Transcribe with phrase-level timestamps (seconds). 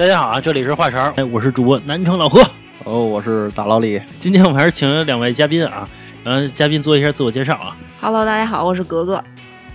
[0.00, 2.40] 大家好啊，这里是话茬，哎，我是主播南城老何。
[2.86, 4.00] 哦，我是大老李。
[4.18, 5.86] 今天我们还是请了两位嘉宾啊，
[6.24, 7.76] 呃，嘉宾做一下自我介绍啊。
[8.00, 9.22] Hello，大家好，我是格格。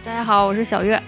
[0.03, 0.99] 大家好，我是小月。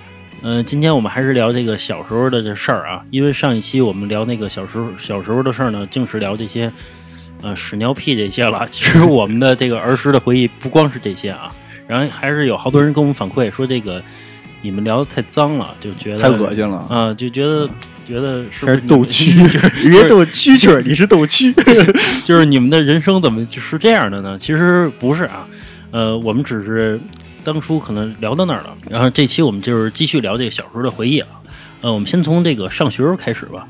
[0.43, 6.71] 嗯、今天我们还是聊这个小时候的这事儿啊，因为上一期我们聊那个小时候小时候的事儿呢，净是聊这些
[7.41, 8.67] 呃屎尿屁这些了。
[8.69, 11.51] 其实我们的这个儿时的回忆不光是这些啊，
[11.87, 13.99] 然后还是有好多人跟我们反馈说这个
[14.61, 17.67] 你们聊的太脏了，就觉得太恶心了啊、就觉得
[18.07, 21.53] 觉得是不这是斗蛐，人家斗蛐蛐儿，你是斗蛐。
[22.23, 24.37] 就是你们的人生怎么就是这样的呢？
[24.37, 25.45] 其实不是啊，
[25.91, 26.97] 呃，我们只是
[27.43, 31.27] 当初可能聊到那儿了，然后这期我们就是继续聊这个小时候的回忆啊。
[31.81, 33.67] 呃，我们先从这个上学时候开始吧。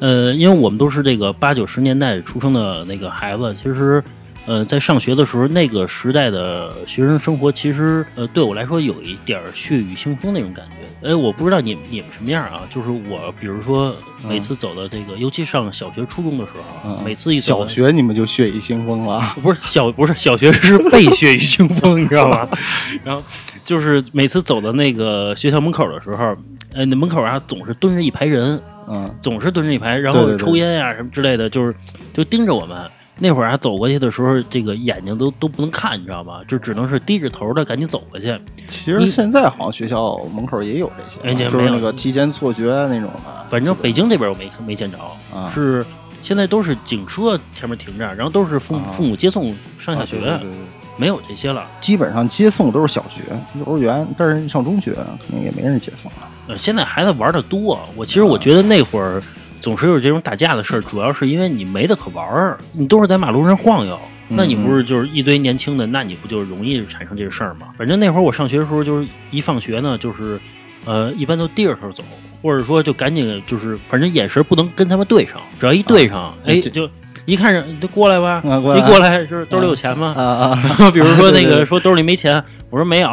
[0.00, 4.02] 呃，因为我们都是这个八九十年代出生的那个孩子，其实，
[4.46, 10.85] 呃，在上学的时候，那个时代的学生生活，其实，呃，对我来说有一点儿血雨腥风那种感觉。
[11.02, 12.62] 哎，我不知道你们你们什么样啊？
[12.70, 13.94] 就是我，比如说
[14.26, 22.48] 每次走到这个，尤其上小学、初中的时候每次一走小学你们就血雨腥风了， 不是小不是小学是被血雨腥风，你知道吗？
[23.04, 23.22] 然后
[23.64, 26.36] 就是每次走到那个学校门口的时候，
[26.72, 31.74] 呃，那门口啊总是蹲着一排人，嗯，总是蹲着一排，然对对对后抽烟呀、什么之类的，就是
[32.14, 32.78] 就盯着我们。
[33.18, 36.40] 那会儿还，走过去的时候，这个眼睛都都不能看，你知道吧？
[36.46, 38.38] 就只能是低着头的赶紧走过去。
[38.68, 43.46] 其实现在好像学校门口也有这些，就是那个提前错学那种的。
[43.48, 44.98] 反正北京这边我没没见着，
[45.34, 45.84] 啊是
[46.22, 50.58] 现在都是警车前面停着，然后都是父父母接送上下学，啊对对对对
[50.98, 51.66] 没有这些了。
[51.80, 53.22] 基本上接送都是小学、
[53.58, 56.18] 幼儿园，但是上中学肯定也没人接送了。
[56.48, 59.22] 呃，现在孩子玩的多，我其实我觉得那会儿
[59.66, 63.98] 总是有这种打架的事儿，主要是因为你没得可玩儿，你都是在马路上晃悠，
[64.28, 67.70] 那你不是就是一堆年轻的，那你不就容易产生这个事儿吗？
[67.76, 70.38] 反正那会儿我上学的时候，就是一放学呢，就是
[70.84, 72.04] 呃，一般都低着头走，
[72.40, 76.88] 或者说就赶紧就是，反正眼神不能跟他们对上，只要一对上，哎，这就
[77.24, 80.14] 一看人就过来吧，啊过来一过来就是兜里有钱吗？
[80.16, 82.40] 啊啊， 比如说那个说兜里没钱，
[82.70, 83.08] 我说没有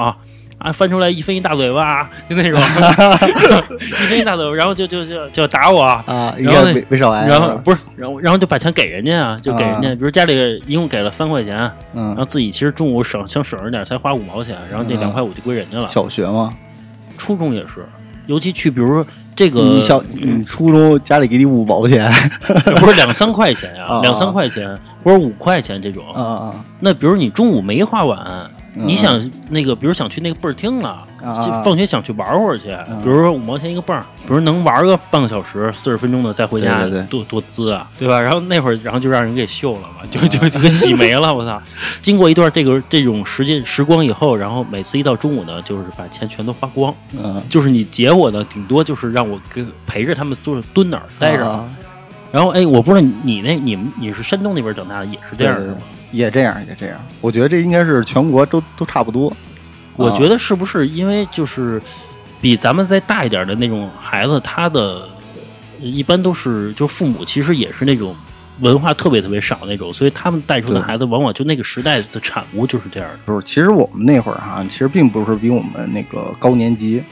[0.63, 2.57] 啊，翻出来一分一大嘴巴，就那种
[3.79, 15.88] 一分一大嘴巴，然后就就就就打我，啊，然后没没少挨，然后不是，然后然后就把钱给人家啊，就给人家，啊比如家里一共给了三块钱，然嗯后，自己其实中午省想省着点，才花五毛钱，然后这嗯两块五就归人家了。
[15.90, 16.53] 小学吗，
[17.18, 17.85] 初中也是，
[18.28, 22.09] 尤其去比如说这个你小你初中家里给你五毛钱，
[22.79, 28.50] 不是两三块钱呀、 啊两三块钱或者五块钱这种，啊啊那比如你中午没花完。
[28.75, 28.88] 嗯。
[28.88, 29.19] 你想
[29.50, 32.67] 那个，比如想去那个倍儿厅了，啊就放学想去玩会儿去，
[33.03, 38.22] 比如说五毛钱一个泵儿，比如能玩个半个小时、四十分钟的再回家，多多滋啊，对吧？
[38.22, 41.61] 然后那会儿，然后就让人给秀了嘛，就就就给洗没了，我操！
[42.01, 51.47] 经过一段这个这种时间时光以后，然后每次一到中午呢，就是把钱全都花光，嗯，就是你结我呢，顶多就是让我跟陪着他们坐着蹲哪儿待着。
[51.47, 51.66] 啊。
[52.31, 55.78] 然后哎，我不知道你你那你们你是山东那边长大的，也是这样对对是吗？
[56.13, 56.97] 也这样，也这样。
[57.19, 59.35] 我觉得这应该是全国都都差不多。
[59.97, 61.81] 我啊觉得是不是因为就是
[62.40, 65.09] 比咱们再大一点的那种孩子，他的
[65.81, 68.16] 呃一般都是就父母其实也是那种
[68.62, 73.19] 文化特别特别少那种，所以他们带出的孩子往往就那个时代的产物就是这样的。
[73.28, 77.03] 就是其实我们那会儿哈、其实并不是比我们那个高年级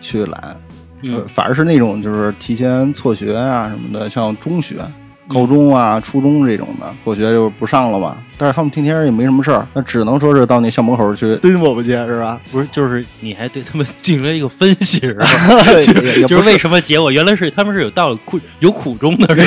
[0.00, 0.56] 去懒，呃
[1.02, 4.92] 嗯，反而是那种就是提前辍学啊什么的，像中学、嗯
[5.28, 8.16] 高中啊、初中这种的，辍学就不上了嘛。
[8.36, 12.40] 但是他们天天也没什么事儿，那只能说是到那校门口去蹲我们去，是吧？
[12.50, 15.26] 不是，就是你还对他们进行了一个分析是吧？
[16.26, 19.42] 就是为什么结果原来是他们是有道理苦有苦衷的是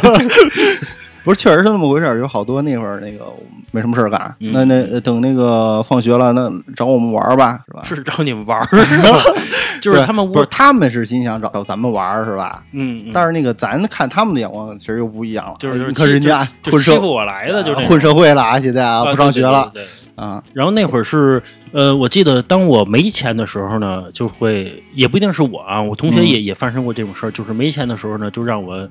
[0.00, 0.18] 吧？
[1.24, 2.18] 不是，确实是那么回事儿。
[2.18, 3.26] 有好多那会儿那个
[3.70, 7.82] 没什么事儿干，嗯那那呃等那个放学了，那找我们玩儿吧，是吧？
[7.84, 9.20] 是找你们玩儿 是吧？
[9.80, 12.62] 就是他们不是他们是心想找找咱们玩儿是吧？
[12.72, 15.56] 嗯，嗯但是那个咱看他们的眼光其实又不一样了。
[15.58, 19.70] 就是你看人家就混社欺负我来的就混社会了啊，现在啊啊不上学了
[20.16, 20.42] 啊。
[20.52, 21.40] 然后那会儿是，
[21.72, 28.88] 呃，我记得当我没钱的时候呢，就会也不一定是我啊，我同学也、也发生过这种事儿，就是没钱的时候呢，就让我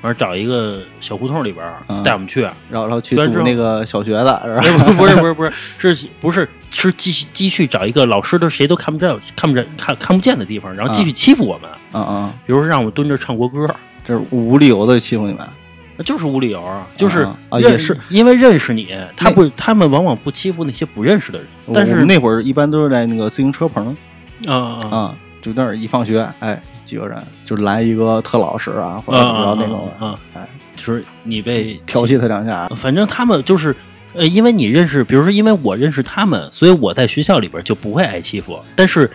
[0.00, 4.92] 反正找一个小胡同里边儿嗯带我们去，然后然后去那个小学的是吧？
[4.96, 5.50] 不是不是不是
[5.94, 13.68] 是不是 是继续继续找一个老师都谁都看不见看不见看看不见的地方，然后继续欺负我们，嗯嗯，比如说让我蹲着唱国歌。
[14.04, 15.44] 这是无理由的欺负你们。
[16.04, 17.26] 就是无理由啊，就是
[17.58, 23.96] 也是因为认识你，他不，他们往往不欺负那些不认识的人，但是那会儿一般都是在那个自行车棚
[24.46, 25.16] 啊啊啊啊，
[25.46, 33.74] 就那儿一放学，哎，几个人就来一个特老实啊，或者怎么着那种的，啊啊哎，就是你被调戏他两下，反正他们就是，
[34.12, 38.58] 呃，因为你认识，比如说因为我认识他们，所以我在学校里边就不会挨欺负。
[38.74, 39.08] 但是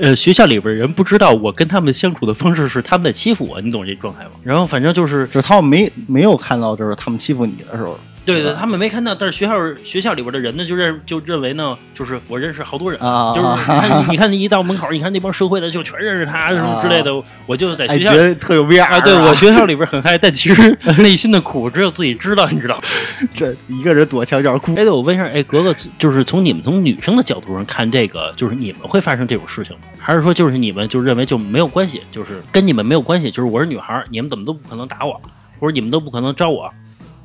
[0.00, 4.30] 呃学校里边人不知道我跟他们相处的方式是他们在欺负我，你懂这状态吗？
[4.44, 17.10] 然后反正就是就是他们没没有看到，就是他们欺负你的时候，对对，他们没看到，但是学校学校里边的人呢，就认就认为呢，就是我认识好多人，啊就是你看你看一到门口，你看那帮社会的就全认识他什么之类的，
[17.46, 18.18] 我就在哎，学校觉。
[18.18, 22.80] 得特有 VR 啊，对我学校里边很嗨，但其实内心的苦只有自己知道，你知道？
[23.34, 29.82] 这一个人躲墙角哭哎，对，我问一下，哎，格格，就是从你们从女生的角度上看这个，就是你们会发生这种事情吗？
[29.98, 35.20] 还是说就是你们就认为就没有关系，就是跟你们没有关系，就是我是女孩儿，你们怎么都不可能打我，
[35.58, 36.72] 或者你们都不可能招我，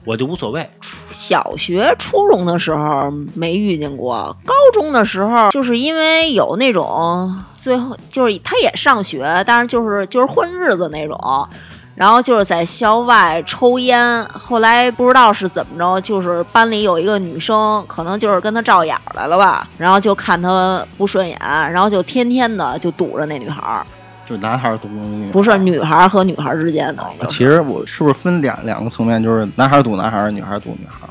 [0.07, 0.67] 我就无所谓。
[1.11, 11.47] 小学、初中的时候没遇见过，高中的时候就是因为有那种最后就是他也上学，但是就是就是混日子那种。
[11.93, 23.83] 然后就是在校外抽烟，后来不知道是怎么着，就是班里有一个女生，可能就是跟他照眼来了吧，然后就看他不顺眼，然后就天天的就堵着那女孩儿，
[24.29, 27.07] 就男孩儿堵女孩，不是女孩儿和女孩儿之间的。
[27.19, 31.09] 就是其实我是不是分两两个层面，就是男孩儿堵男孩儿，女孩儿堵女孩儿？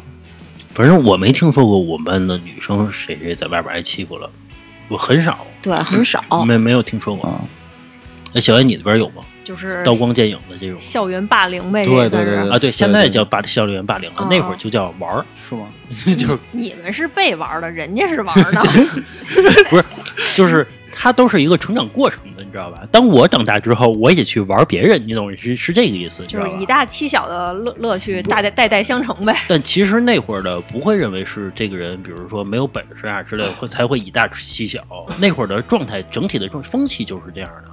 [0.75, 4.29] 反正我没听说过我们班的女生谁谁在外边挨欺负了，
[4.89, 6.23] 我很少，对，很少。
[6.45, 7.31] 没没有听说过。
[7.31, 7.41] 啊，
[8.35, 9.23] 那小燕，你那边有吗？
[9.43, 12.59] 就是刀光剑影的这种校园霸凌呗，对这算是对对啊？
[12.59, 15.69] 对，现在叫霸校园霸凌了，哦那会儿就叫玩儿，是吗？
[16.19, 18.61] 就是你们是被玩的，人家是玩的。
[19.71, 19.85] 不是，
[20.35, 20.67] 就是
[20.99, 22.81] 它都是一个成长过程的，你知道吧？
[22.91, 26.65] 当我长大之后，我也去玩别人，你懂是是这个意思，就是以？
[26.65, 29.37] 大欺小的乐乐趣，大代代代相承呗。
[29.47, 34.83] 但其实那会儿的不会认为是这个人，比如说没有本事啊之类的，会才会以大欺小。
[35.19, 37.71] 那会儿的状态，整体的状风气就是这样的，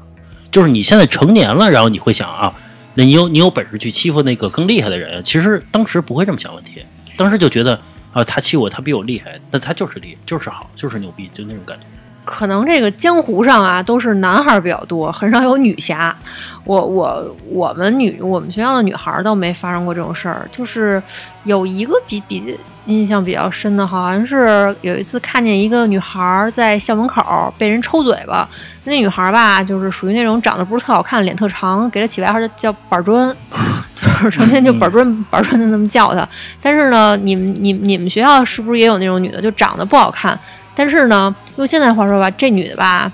[0.51, 2.53] 就是你现在成年了，然后你会想啊，
[2.93, 6.83] 那你有你有本事去欺负那个更厉害的人，其实当时不会这么想问题，
[7.15, 7.79] 当时就觉得
[8.11, 11.85] 啊，他欺我，他比我厉害，但他就是厉害，就是好，就是牛逼，就那种感觉。
[12.25, 16.15] 可能这个江湖上啊，都是男孩比较多，很少有女侠。
[16.65, 21.01] 我我我们女我们学校的女孩儿倒没发生过这种事儿，就是
[21.43, 28.47] 有一个比比印象比较深的，好像是有一次看见一个女孩在校门口被人抽嘴巴，
[28.85, 33.35] 那女孩吧，就是属于那种长得不是特好看，脸特长，给她起外号叫叫板砖。
[33.95, 36.27] 就是成天就板砖 板砖的那么叫她，
[36.59, 40.37] 但是呢，你们你你们学校是不是也有那种女的，就长得不好看，
[40.75, 43.11] 但是呢，用现在话说吧，这女的吧，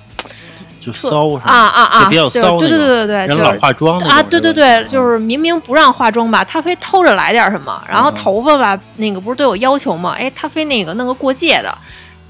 [0.79, 10.15] 就骚啊啊啊，比较对骚对对对对对，人老就是化妆那种啊，对对对，就是明明不让化妆吧，她非偷着来点什么，然后头发吧，那个不是都有要求吗？
[10.17, 11.77] 哎，她非那个弄个过界的，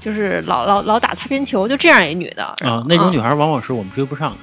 [0.00, 4.36] 就是老老老打擦边球，就这样一女的啊，那种女孩往往是我们追不上的。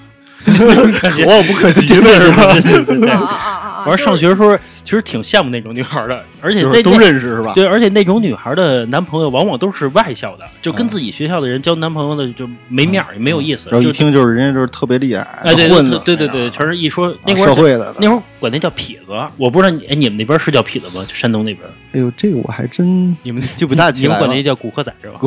[1.00, 2.54] 可望不可及的是吧？
[2.62, 3.86] 对对对对啊啊啊啊啊！
[3.88, 7.54] 玩上学的时候，其实挺羡慕那种女孩的，而且就是都那那认识是吧？
[7.54, 13.70] 对，而且那种女孩的男朋友往往都是外校的，就跟嗯自己学校的人交男朋友的就没面儿，也没有意思。
[13.72, 17.96] 然后一听就是人家就是特别厉害，哎，对混的，对对对对，全是一说那啊会儿社会的。
[18.00, 21.04] 那会儿管那叫痞子，我不知道你哎你们那边是叫痞子吗？
[21.08, 25.20] 就山东那边，哎呦，这个我还真你们就不大起你们管那叫古惑仔是吧？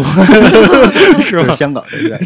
[1.22, 2.20] 是吧香港这边，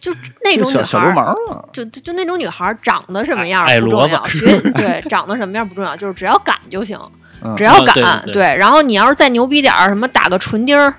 [0.00, 0.12] 就
[0.42, 6.98] 那种女小小流孩儿，氓啊，就就就那种女孩儿长得什么样不重要， 学对长得什么样儿不重要，就是只要敢就行，
[7.44, 7.94] 嗯只要啊敢
[8.24, 10.94] 对对对然后你要是再牛逼点儿，什么打个唇钉儿。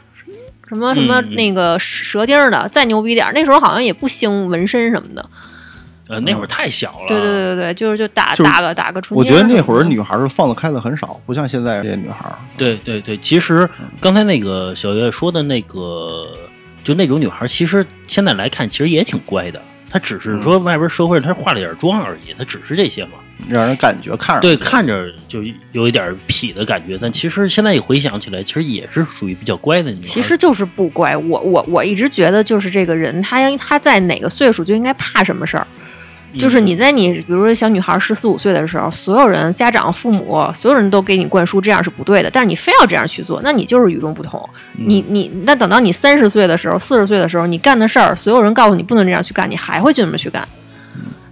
[0.69, 5.29] 什么什么那个舌钉儿的，再牛逼点儿，那时候好像也不兴纹身什么的。
[6.07, 7.05] 呃，那会儿太小了。
[7.09, 9.21] 对对对对对，就是就打就打个打个唇我。
[9.21, 12.35] 觉得那会儿女孩儿放得开的很少，不像现在这些女孩儿。
[12.55, 16.25] 对对对，其实刚才那个小月说的那个，
[16.83, 19.61] 就那种女孩，其实现在来看，其实也挺乖的。
[19.89, 23.11] 她只是说外边社会她化了点妆而已，她只是这些嘛。
[23.49, 30.03] 让人感觉看着对，看着就有一点痞的感觉，但其实现在一回想起来，其实也是属于比较乖的女孩。
[30.03, 31.17] 其实就是不乖。
[31.17, 35.65] 我我我一直觉得，就是这个人，他应他在哪个岁数就应该怕什么事儿。
[36.39, 44.41] 就是你在你比如说小女孩十四五岁的时候，所有人、家长、父母，所有人都给你灌输这样是不对的，但是你非要这样去做，那你就是与众不同。
[44.73, 50.47] 你你那等到你三十岁的时候、四十岁的时候，你干的事儿，所有人告诉你不能这样去干，你还会去那么去干。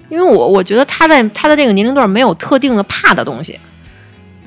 [0.10, 3.60] 因为我我觉得他在他的这个年龄段没有特定的怕的东西，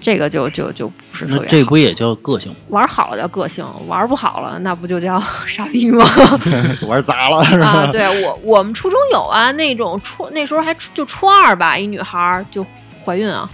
[0.03, 1.47] 这个就就就不是特别好。
[1.49, 2.55] 这不也叫个性？
[2.69, 6.05] 玩好了叫个性，玩不好了那不就叫 傻逼吗？
[6.87, 7.67] 玩砸了是吧？
[7.67, 12.67] 啊，对我我们初中有啊，那种初那时候还初就初二吧，一女孩儿就
[13.05, 13.49] 怀孕啊，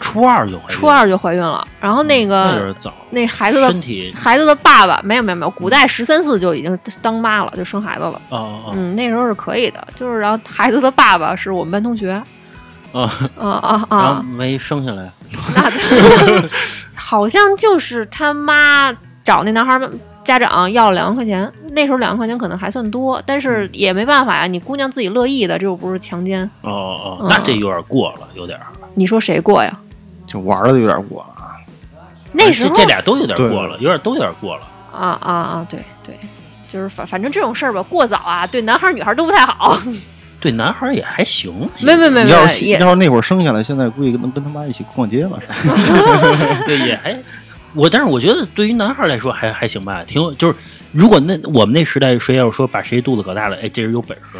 [0.00, 2.74] 初二就怀孕，初二就怀孕了，然后那个
[3.10, 8.20] 那孩子的身体孩子的爸爸没有没有没有，古代十三四就已经当妈了，就生孩子了。
[8.72, 12.20] 嗯，那时候是可以的，就是然后孩子的爸爸是我们班同学，
[12.94, 13.48] 啊啊！
[13.48, 15.10] 啊啊然后啊，没生下来，
[15.54, 16.48] 那
[16.94, 18.92] 好像就是他妈
[19.24, 19.90] 找那男孩儿
[20.22, 26.42] 家长要了两万块钱，那时候两万块钱可能还算多，但是也没办法呀，你姑娘自己乐意的，这又不是强奸。
[26.62, 28.66] 哦哦，嗯那这有点过了，有点儿。
[28.94, 29.76] 你说谁过呀？
[30.26, 31.52] 就玩的有点过了啊。
[32.32, 34.62] 那时候这这俩都有点过了，有点都有点过了。
[34.92, 36.16] 啊啊啊，对对，
[36.68, 39.76] 就是反反正这种事儿吧，过早啊，对男孩儿女孩儿都不太好。
[40.44, 45.40] 对男孩也还行，没没没没你要是要是那会儿生下来，现在估计能跟他妈一起逛街了，
[46.66, 47.18] 对，也还
[47.72, 50.54] 我，但是我觉得对于男孩来说还还行吧，挺有就是
[50.92, 54.38] 如果那我们那时代谁要是说把谁肚子搞大了，哎，这人有本事，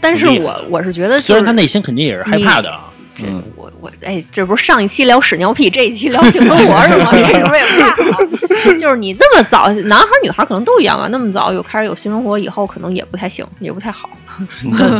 [0.00, 2.90] 但是我我是觉得、就是，虽然他内心肯定也是害怕的啊。
[3.14, 7.10] 这嗯我我哎，这不是上一期聊屎尿屁，这一期聊性生活是吗？
[7.14, 8.74] 这是为了啥？
[8.78, 14.10] 就是你那么早，男孩儿女孩儿可能都一样啊，那么早有开始有性生活以后，可能也不太行，也不太好。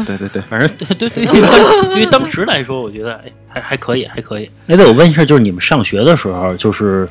[0.07, 4.49] 对对对，反正对对对，对于 当时来说，我觉得哎还还可以，还可以。
[4.69, 7.09] 哎，对我问一下，就是你们上学的时候，就是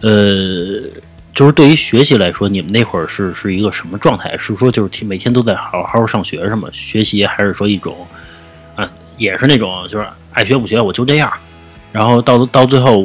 [0.00, 0.80] 呃，
[1.34, 4.34] 就是对于学习来说，你们那会儿是是一个什么状态？
[4.38, 8.16] 是说就是每天都在好好上学什么学习，还是说一种啊，
[9.18, 11.30] 也是那种就是爱学不学，我就这样。
[11.92, 13.04] 然后到到最后，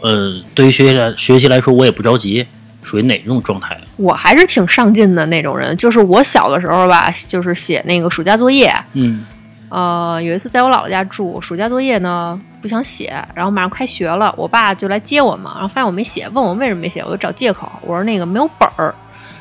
[0.00, 2.46] 呃，对于学习来学习来说，我也不着急，
[2.82, 3.78] 属于哪种状态？
[3.96, 9.24] 我还是挺上进的那种人，就是我小的时候吧，就是写那个暑假作业，嗯
[9.70, 18.94] 呃，有一次在我姥姥家住，暑假作业呢不想写，然后马上开学了，我爸就来接我嘛，然后发现我没写，问我为什么没写，我就找借口，我说那个没有本儿，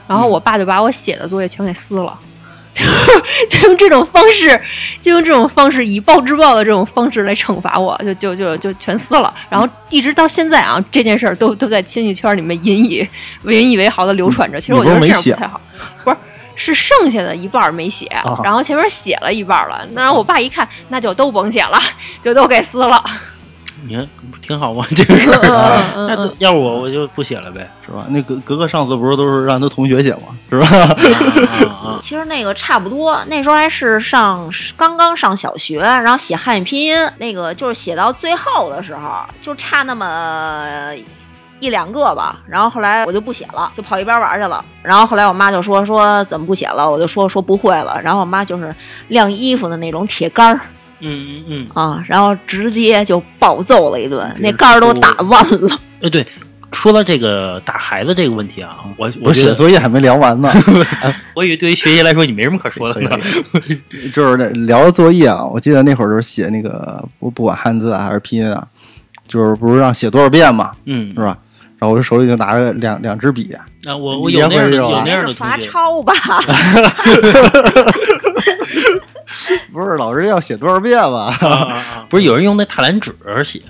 [0.07, 2.17] 然后我爸就把我写的作业全给撕了。
[3.49, 4.59] 就用这种方式，
[4.99, 9.33] 就用这种方式以暴制暴的这种方式来惩罚我，就就就就全撕了。
[9.49, 13.07] 然后一直到现在啊，这件事儿都都在亲戚圈里面引以
[13.43, 14.59] 引以为豪的流传着。
[14.59, 15.61] 其实我觉得这样不太好，
[16.03, 16.17] 不是
[16.55, 19.85] 是剩下的一半儿没写，啊然后前面写了一半儿了。
[19.91, 21.79] 那我爸一看，那就都甭写了，
[22.21, 23.03] 就都给撕了。
[23.87, 24.07] 你看
[24.41, 24.83] 挺好吗？
[24.95, 27.69] 这个事儿，那都要不我我就不写了呗。
[27.85, 28.05] 是吧？
[28.09, 30.35] 那格格格上次不是都是让他同学写吗？
[30.49, 30.67] 是吧？
[30.67, 31.53] 啊
[31.85, 40.91] 啊 其实那个差不多，那时候还是上刚刚上小学，然后写汉语拼音，那个就是写到最后的时候，就差那么
[41.59, 42.39] 一两个吧。
[42.47, 44.63] 然后后来我就不写了，就跑一边玩去了。
[44.81, 47.99] 然后后来我妈就说说怎么不写了，我就说说不会了。
[48.01, 48.73] 然后我妈就是
[49.09, 50.61] 晾衣服的那种铁杆儿
[51.03, 55.77] 嗯嗯嗯，啊，然后直接就暴揍了一顿，那杆儿都打 弯了。
[56.01, 56.25] 哎对，
[56.71, 60.49] 说到这个打孩子这个问题啊，我我写作业还没聊完呢，
[61.35, 63.09] 我以为对于学习来说你没什么可说的呢。
[64.13, 68.65] 就是那聊作业啊，我记得那会儿就是写那个不不管汉字啊还是拼音啊，
[69.27, 71.37] 就是不是让写多少遍嘛，嗯是，吧？
[71.79, 73.51] 然后我就手里就拿着两两支笔，
[73.85, 76.13] 啊，我我有那样的有那样的是罚抄吧？
[79.73, 81.35] 不是老师要写多少遍吧？
[81.41, 82.05] 啊啊啊！
[82.09, 83.13] 不是有人用那踏蓝纸
[83.43, 83.61] 写，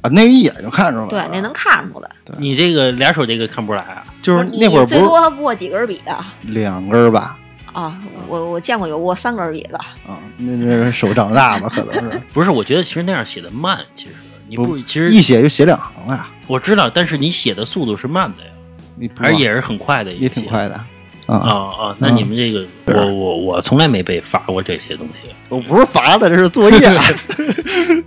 [0.00, 1.10] 啊，那一眼就看出来了。
[1.10, 2.10] 对，那能看出来。
[2.38, 4.04] 你这个俩手这个看不出来啊？
[4.22, 7.36] 就是那会儿最多握几根笔的两根吧？
[7.72, 7.98] 啊？
[8.28, 9.78] 我我见过有握三根笔的。
[9.78, 14.14] 啊，那那手长大吧，可能是 不是，我觉得其实那样写的慢，其实
[14.48, 16.28] 你不不其实一写就写两行了呀。
[16.46, 18.50] 我知道，但是你写的速度是慢的呀，
[18.96, 20.80] 你还是也是很快的，也挺快的
[21.26, 21.50] 啊啊。
[21.88, 21.96] 啊！
[21.98, 26.78] 那你们这个，我我我从来没被罚过这些东西，我不是罚的，这是作业。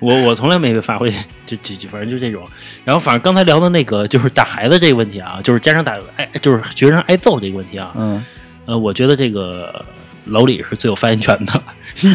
[0.00, 1.08] 我我从来没被罚过，
[1.44, 2.46] 就就就反正就这种。
[2.84, 8.24] 然后反正刚才聊的那个就是打孩子这个问题啊，就是家长打挨就是学生挨揍这个问题啊，嗯，
[8.66, 9.84] 呃，我觉得这个
[10.26, 11.60] 老李是最有发言权的。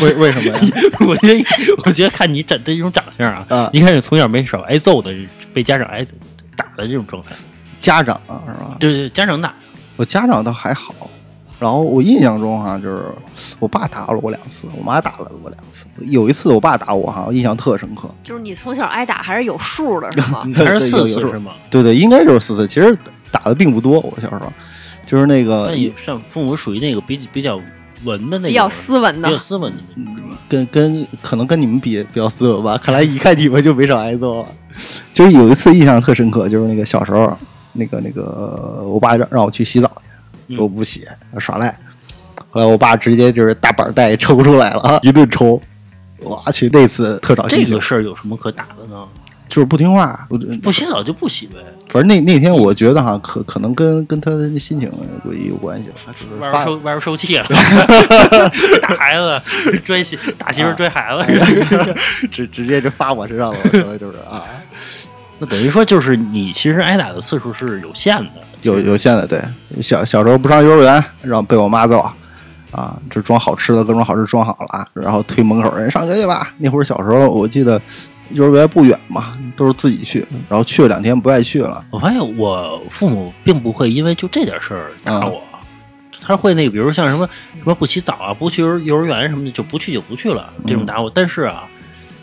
[0.01, 0.61] 为为什么呀？
[1.05, 1.45] 我觉得
[1.85, 5.13] 我觉得看你长的这种长相啊，啊你看你从小没少挨揍的，
[5.53, 6.05] 被家长挨
[6.55, 7.31] 打的这种状态。
[7.81, 8.77] 家长啊是吧？
[8.79, 9.53] 对对，家长打。
[9.95, 10.93] 我家长倒还好，
[11.59, 13.05] 然后我印象中哈、就是
[13.59, 15.85] 我爸打了我两次，我妈打了我两次。
[15.99, 18.09] 有一次我爸打我哈、我印象特深刻。
[18.23, 20.43] 就是你从小挨打还是有数的，是吗？
[20.55, 21.51] 还是四次是吗？
[21.69, 22.67] 对对，应该就是四次。
[22.67, 22.97] 其实
[23.31, 24.51] 打的并不多，我小时候
[25.05, 27.59] 就是那个那父母属于那个比比较
[28.03, 29.37] 文的那种，比较斯文的比较。
[29.37, 30.23] 斯文的那种。
[30.49, 32.77] 跟跟可能跟你们比比较斯文吧。
[32.77, 34.47] 看来一看你们就没少挨揍啊。
[35.13, 37.37] 就是有一次印象特深刻，就是那个小时候，
[37.73, 39.87] 那个那个我爸让让我去洗澡
[40.47, 41.05] 去，嗯我不洗，
[41.39, 41.77] 耍赖。
[42.49, 45.61] 后来我爸直接就是大板带抽出来了，一顿抽。
[46.19, 49.05] 我去，那次特找这个，事儿有什么可打的呢？
[49.49, 50.25] 就是不听话。
[50.29, 51.55] 我不洗澡就不洗呗，
[51.89, 54.89] 反正那那天我觉得哈，可可能跟跟他的心情
[55.21, 57.45] 估计有关系吧，就是外边发受 外边受气了，
[58.81, 61.95] 打孩子追媳打媳妇儿追孩子，
[62.31, 64.45] 直直接就发我身上了，可能就是啊，
[65.39, 69.41] 那等于说就是你其实挨打的次数是有限的，有有限的，对，
[69.81, 71.99] 小小时候不上幼儿园，然后被我妈揍，
[72.71, 76.53] 啊，这装好吃的各种好吃装好了啊，然后推门口人上学去吧。
[76.57, 77.81] 那会儿小时候我记得
[78.29, 85.41] 幼儿园不远嘛，都是自己去，然后去了两天不爱去了，我发现我父母并不会因为就这点事儿打我，
[86.21, 91.11] 他会那个，比如像什么什么不洗澡啊，不去幼儿幼儿园什么的，就不去就不去了，这种打我。
[91.13, 91.63] 但是啊，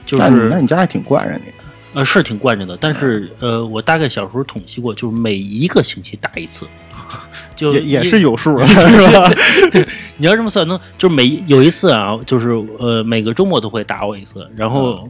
[0.06, 1.52] 就那你那你家还挺惯着你。
[1.92, 6.66] 呃是挺惯着的，但是呃，我大概小时候统计过，就是每一个星期打一次，
[7.56, 9.30] 就也也是有数的， 是吧？
[10.16, 15.08] 你要这么算，能就是每有一次啊，就是呃每个周末都会打我一次，然后、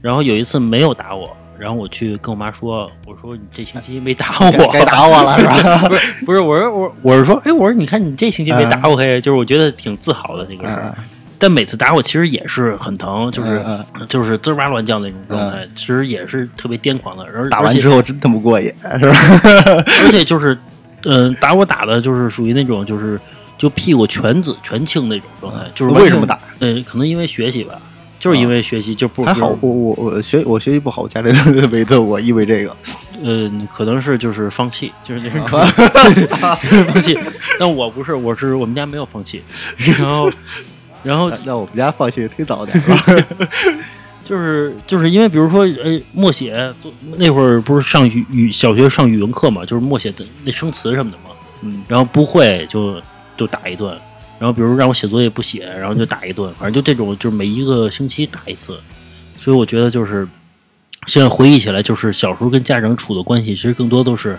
[0.00, 1.28] 然后有一次没有打我，
[1.58, 5.88] 然后我去跟我妈说，我说你这星期没打我，该该打我了，是吧？
[5.88, 10.94] 不是不是，我说我我是说，哎，我说你看你这星期没打我，嘿，就是我觉得挺自豪的这个事儿。
[10.96, 11.04] 嗯
[11.38, 17.24] 但每次打我其实也是很疼，就是、嗯就是滋哇乱叫那种状态，其实也是特别癫狂的。
[17.24, 18.66] 而打完之后，后真他妈过瘾，
[18.98, 19.16] 是吧？
[20.04, 20.56] 而且就是，
[21.04, 23.20] 嗯、打我打的就是属于那种就是
[23.58, 26.38] 就屁股全紫全青那种状态，就是为什么打？
[26.60, 27.74] 呃，可能因为学习吧，
[28.18, 32.74] 就是因为学习就不还好，我我我学我学习不好，家里人围着我，因为这个。
[33.26, 37.18] 嗯，可能是就是放弃， 就是那种 放弃。
[37.58, 39.42] 但我不是，我是我们家没有放弃，
[39.98, 40.28] 然后
[41.04, 43.24] 然后那那我们家放弃挺早点儿，
[44.24, 51.30] 就是就是因为比如说呃默写，做那会儿不是上语语小学上语文课嘛，就是默写的那生词什么的嘛，
[51.60, 53.00] 嗯，然后不会就
[53.36, 53.90] 就打一顿，
[54.38, 58.78] 然后比如让我写作业不写，然后就打一顿，反正就这种，就是每一个星期打一次，
[59.38, 60.26] 所以我觉得就是
[61.06, 64.38] 现在回忆起来，就是小时候跟家长处的关系，其实更多都是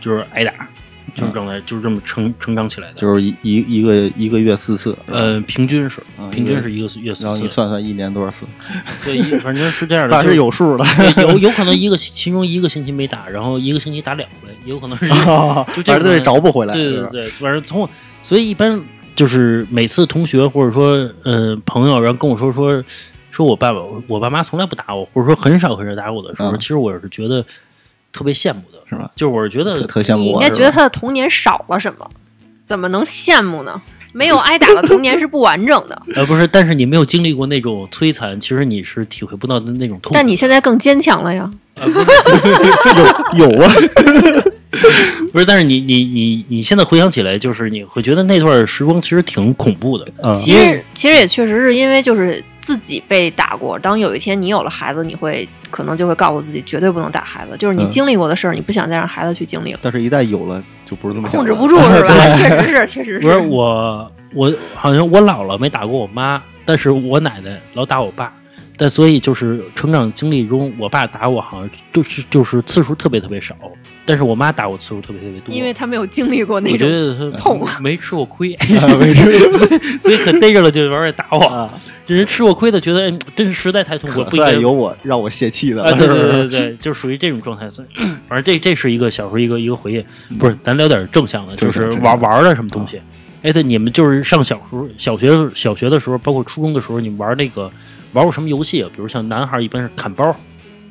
[0.00, 0.68] 就是挨打，
[1.14, 3.00] 就是状态，就是这么成成长起来的。
[3.00, 8.44] 就是一一一个一个月四次，呃，平均是嗯平均是一个月四次然后你，算算一年多少次，
[9.04, 10.84] 对，一反正是这样的， 反正是有数的。
[11.22, 17.90] 有有可能一个其中一个星期没打，然后一个星期打两回，也有可能是 反就这种正得找不回来，对对对，反正从我
[18.22, 18.80] 所以一般
[19.14, 22.82] 就是每次同学或者说呃朋友，然后跟我说说
[23.30, 26.58] 说我爸爸我爸妈从来不打我，或者说很少很少打我的时候，嗯。
[26.58, 27.44] 其实我是觉得
[28.16, 29.10] 特别羡慕的，是吧？
[29.14, 32.10] 就是我是觉得特特羡你应慕我，是吧该觉得他的童年少了什么？
[32.64, 33.80] 怎么能羡慕呢？
[34.12, 40.14] 没有挨打的童年是不完整的， 呃不是，但是你没有经历过那种摧残，其实你是体会不到的那种痛苦。
[40.14, 41.50] 但你现在更坚强了呀。
[43.36, 43.70] 有有啊，
[45.32, 50.06] 不是，但是你你你你现在回想起来，就是你会觉得那段时光其实挺恐怖的。
[50.22, 62.14] 嗯其实其实也确实是因为就是自己被打过，当有一天你有了孩子，你会可能就会告诉自己绝对不能打孩子，就是你嗯经历过的事儿，你不想再让孩子去经历了，但是一旦有了，就不是那么控制不住是吧？
[62.36, 68.32] 确实是，确实不是我，我好像我姥姥没打过我妈，但是我奶奶老打我爸。
[68.78, 73.56] 但所以就是成长经历中，我爸打我好像就是就是次数特别特别少，
[74.06, 75.54] 但是我妈打我次数特别特别多。
[75.54, 78.56] 因为她没有经历过那我觉种得她痛没吃过亏，
[78.98, 81.38] 没吃 所以所以可逮着了就玩儿打我。
[81.40, 81.74] 啊，
[82.06, 87.68] 这人吃过亏的觉得，哎，真是实在太痛苦了，不应该算有我让我泄气的啊，对对对对对，就属于这种状态。
[87.68, 90.04] 所以， 反正这这是一个小时候一个一个回忆，
[90.38, 93.00] 不是，咱聊点正向的，就是玩玩的什么东西。
[93.42, 97.70] 哎，对，你们就是上小时候、小学、小学的时候，包括初中的时候，你玩那个
[98.12, 98.88] 玩过什么游戏啊？
[98.94, 100.34] 比如像男孩一般是砍包，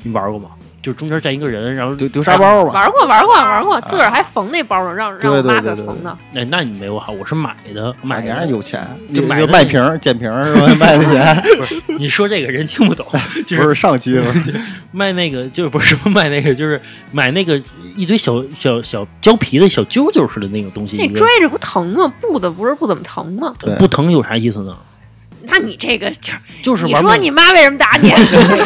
[0.03, 0.49] 你玩过吗？
[0.85, 6.15] 就中间站一个人，然后丢丢沙包吧，玩过玩过玩过，自个儿还缝那包呢，让让我妈给缝的。
[6.35, 10.67] 哎，那你没我好，我是买的，买的有钱，就买卖瓶儿捡瓶儿是吧？
[10.79, 13.03] 卖的钱不是你说这个人听不懂，
[13.47, 14.31] 就不是是上期吗？
[14.93, 16.79] 卖那个就是不是卖那个，就是
[17.11, 17.59] 买那个
[17.95, 22.13] 一堆小小小胶皮的小揪揪似的那种东西，那拽着不疼吗？
[22.21, 23.51] 布的不是不怎么疼吗？
[23.57, 24.77] 对不疼有啥意思呢？
[25.47, 26.31] 那你这个就
[26.61, 28.11] 就是你说你妈为什么打你？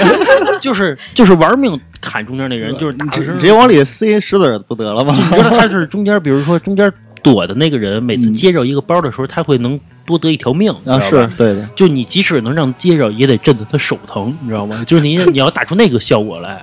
[0.59, 5.13] 就是就是玩命砍中间那人，就是打的是直直接往里塞石子儿不得了吗？
[5.15, 14.83] 你知道他是中间，比如说中间躲的那个人，每次接着一个包的时候，他会能多得一条命，你啊，知道吧是对的，就你即使能让接着，也得震得他手疼，你知道吗？
[14.87, 16.61] 就是你 你要打出那个效果来，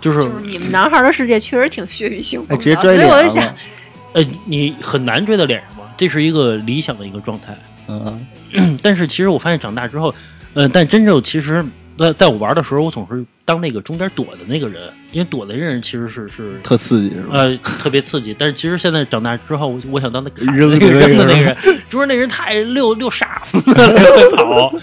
[0.00, 3.54] 就是就是你们男孩的世界确实挺血雨腥哎，风的，直接拽所以我就想脸上，，
[4.14, 7.56] 呃，你很难追到脸上吗，这是一个理想的一个状态。
[7.88, 8.26] 嗯，
[8.82, 10.14] 但是其实我发现长大之后，
[10.54, 11.64] 呃，但真正其实
[11.98, 17.30] 在在我玩的时候，我总是当那个中间躲的那个人，因为躲的人其实是是特刺激是吧？
[17.32, 18.34] 呃特别刺激。
[18.38, 21.56] 但是其实现在长大之后，我我想当那砍扔扔的那个人，
[21.90, 24.70] 就是那人太溜溜傻子了，会跑。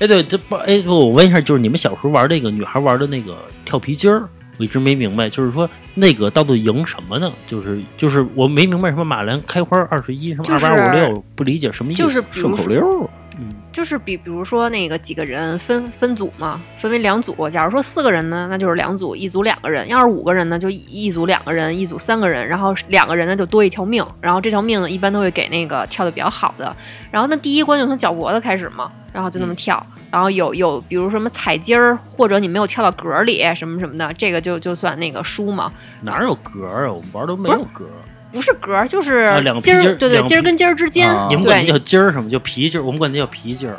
[0.00, 7.32] 哎，对，这不，哎，我问一下，就是你们小时候玩那个女孩玩的那个跳皮筋儿，我一直没明白，就是说那个到底赢什么呢？
[7.46, 12.02] 就是就是我没明白什么马兰开花二十一，什么二八五六，不理解什么意思。
[12.02, 17.48] 就是顺口溜儿，嗯就是比比如说那个几个人分分组嘛，分为两组。
[17.48, 22.46] 假如说四个人呢，那就是两组，一组两个人；要是五个人呢，就一一组两个人，一组三个人。
[22.46, 26.74] 然后两个人呢就多一条命，然后这条命呢一般都会给那个跳的比较好的。
[27.10, 29.84] 然后那第一关就从脚脖子开始嘛，然后就那么跳。
[30.10, 35.72] 然后有有比如说什么踩筋儿，或者你没有跳到格儿里什么什么的，这个就就算那个输嘛。
[36.02, 36.92] 哪有格儿啊？
[36.92, 37.90] 我们玩都没有格儿。
[38.34, 39.26] 不是格儿，就是
[39.60, 42.28] 筋儿，对对，筋儿跟筋儿之间，你们管那，叫筋儿什么？
[42.28, 43.78] 叫皮筋儿，我们管那叫皮筋儿。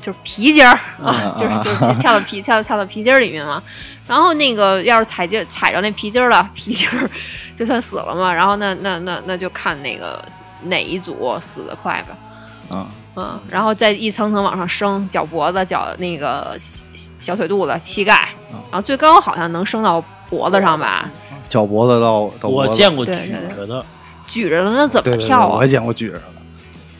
[0.00, 3.62] 就是皮筋儿啊啊，就是啊就是就跳到皮跳跳到皮筋儿里面嘛。
[4.06, 7.08] 然后那个要是踩筋儿踩着那皮筋儿了，皮筋儿
[7.54, 8.30] 就算死了嘛。
[8.30, 10.22] 然后那那那那就看那个
[10.64, 12.76] 哪一组死的快吧。
[12.76, 16.84] 啊，嗯，然后再一层层往上升，脚脖子、脚那个小
[17.20, 21.08] 小腿肚子、膝盖，嗯然后最高好像能升到脖子上吧？
[21.54, 23.86] 脚脖子到到脖我子见过举对对对着的，
[24.26, 25.68] 举着的那怎对对对，么跳啊我也？
[25.68, 26.22] 见过举着的。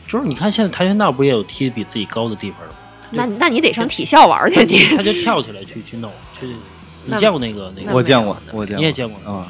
[0.07, 2.73] 就是你看现在跆拳道不也有踢比自己高的地方吗？
[3.11, 6.47] 那那你得上体校玩儿去，你他就跳起来去去弄去。
[7.03, 7.97] 你那见过那个那那个？
[7.97, 9.47] 我见过，我见过，你也见过啊？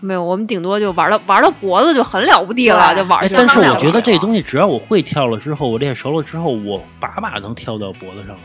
[0.00, 0.24] 没有？
[0.24, 8.42] 我们顶多就玩到玩到脖子就很了不地了，就玩相但是我了不觉得这东西只要我会跳了之后，我练熟了之后，我把把能跳到脖子上了。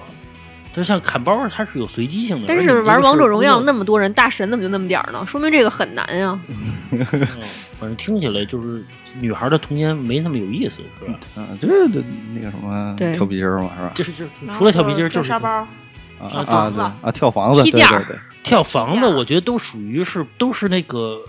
[0.75, 2.45] 就像砍包，它是有随机性的。
[2.47, 5.25] 但是玩王者荣耀那么多人，大神怎么就那么点儿呢？
[5.25, 6.37] 说明这个很难呀。
[6.91, 6.99] 嗯，
[7.79, 8.83] 反正听起来就是
[9.19, 11.19] 女孩的童年没那么有意思，是吧？
[11.37, 13.91] 嗯，就是那个什么对跳皮筋儿嘛，是吧？
[13.95, 15.49] 就是就是除了跳皮筋儿，就是沙包，
[16.19, 21.19] 啊啊跳房子对啊，跳房子，对踢毽儿对对，跳房子，我觉得都属于是都是那个。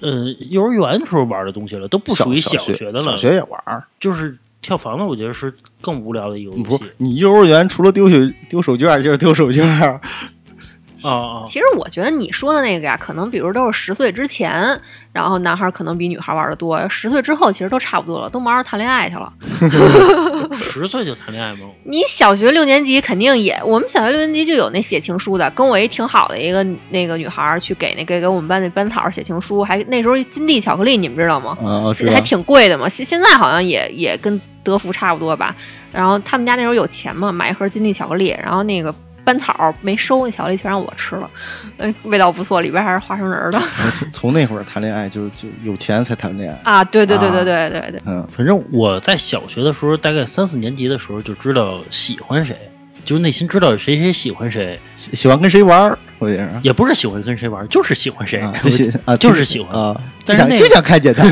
[0.00, 3.02] 呃，幼儿园时候玩的东西了，都不属于小学的了。
[3.02, 3.58] 小学也玩。
[3.98, 8.16] 就是跳房子，我觉得是更无聊的一个游不戏是你幼儿园除了丢手
[8.48, 10.00] 丢手绢就是丢手绢儿，
[11.04, 11.44] 啊啊！
[11.46, 14.80] 其实我觉得你说的那个呀，可能比如都是十岁之前，
[15.12, 19.30] 然后男孩可能比女孩玩的多；十岁之后其实都差不多了，都忙着谈恋爱去了。
[20.56, 21.68] 十岁就谈恋爱吗？
[21.84, 31.58] 你小学六年级肯定也，我们小学六年级就有那写情书的，跟我一挺好的一个那个女孩去给那给给我们班那班草写情书，还那时候金地巧克力你们知道吗？
[31.62, 35.54] 啊，是还挺贵的嘛，现现在好像也也跟德芙差不多吧。
[35.92, 41.30] 然后他们家那时候有钱嘛，买一盒金利巧克力，然后那个班草没收，那巧克力全让我吃了，
[41.78, 43.58] 嗯，味道不错，里边还是花生仁儿的
[43.92, 46.84] 从从那会儿谈恋爱就就有钱才谈恋爱，啊！
[46.84, 52.56] 对对对啊对对对对，嗯，反正我在小学的时候，大概三四年级的时候就知道喜欢谁，
[53.04, 56.28] 就是内心知道谁谁喜欢谁，喜喜欢跟谁玩儿，我
[56.62, 61.24] 也不是喜欢跟谁玩儿，就是喜欢谁， 啊，就喜啊，就是喜欢啊，但是那就想就想看见他，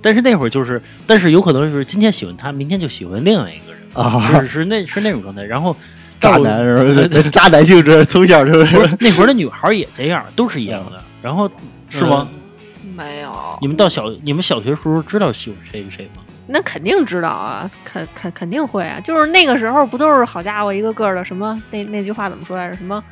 [0.00, 5.42] 但是那会儿就是，但是有可能是今天喜欢他，明天就喜欢另外一个人啊是是那是那种状态。
[5.42, 5.76] 然后
[6.20, 7.20] 渣男是吧？
[7.30, 11.02] 渣男性质，从小就是是那会儿的女孩也这样，都是一样的。
[11.22, 11.50] 然后
[11.90, 12.28] 是吗？
[12.28, 12.28] 呃
[12.96, 16.22] 没有，你们到小你们小学时候知道喜欢谁谁吗？
[16.48, 22.76] 那肯定知道啊，肯肯肯定会啊，就是那个时候不都是好家伙一个个的什么那那句话怎么说来着？
[22.76, 23.02] 什么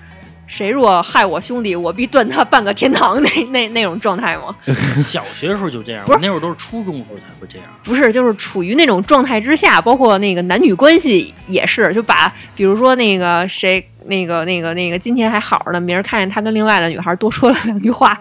[0.47, 4.55] 谁若害我兄弟，我必断他半个天堂那 那那种状态吗？
[5.03, 7.66] 小学时候就这样，不是我那会儿都是初中时候才会这样。
[7.83, 18.16] 不是，就是处于那种状态之下，包括那个男女关系也是，就把比如说那个谁，那个那个那个今天还好着呢，明儿看见他跟另外的女孩多说了两句话，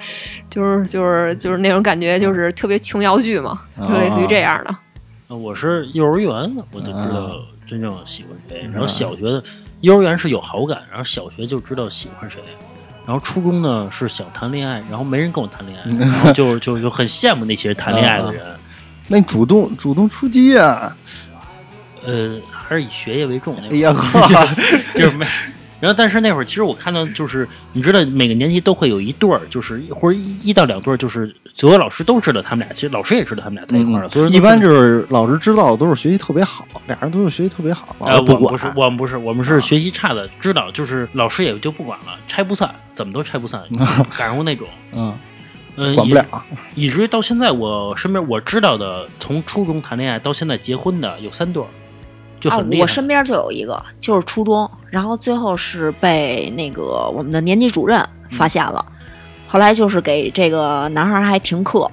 [0.49, 4.69] 就是就是就是那种感觉，就是特别琼瑶剧嘛，就类似于这样的。
[4.69, 4.77] 呃
[5.35, 6.31] 我是幼儿园，
[6.71, 7.35] 我就知啊道
[7.67, 8.61] 真正喜欢谁。
[8.65, 9.43] 嗯然后小学的
[9.81, 12.41] 幼儿园是有好感，然后小学就知道喜欢谁。
[13.05, 18.45] 然后初中呢是想谈恋爱，然后没人跟我谈恋爱， 然后就就就很羡慕那些谈恋爱的人。
[19.07, 20.95] 那你主动主动出击啊！
[22.05, 24.47] 呃，还是以学业为重那哎，呀呵，
[24.95, 25.25] 就是没。
[25.83, 43.61] 然后，但是那会儿其实我看到，就是你知道，每个年级都会有一对儿，就是或者一一到两对儿，就是所有老师都知道他们俩，其实老师也知道他们俩在一块儿了，所以一般就是老师知道都是学习特别好，俩人都是学习特别好，呃，我老师不不是，我们不是，我们是学习差的，知道就是老师也就不管了，拆不散，怎么都拆不散，
[44.15, 45.13] 赶上过那种，嗯，
[45.75, 46.25] 嗯，管不了，
[46.75, 51.67] 以，以至于到现在我身边我知道的，从初中谈恋爱到现在结婚的有三对儿，
[52.43, 52.81] 就啊很厉，害。
[52.81, 58.85] 我身边就有一个，就是初中，然后最后是被那个我们的年级主任发现了，
[59.47, 61.89] 后来就是给这个男孩还停课，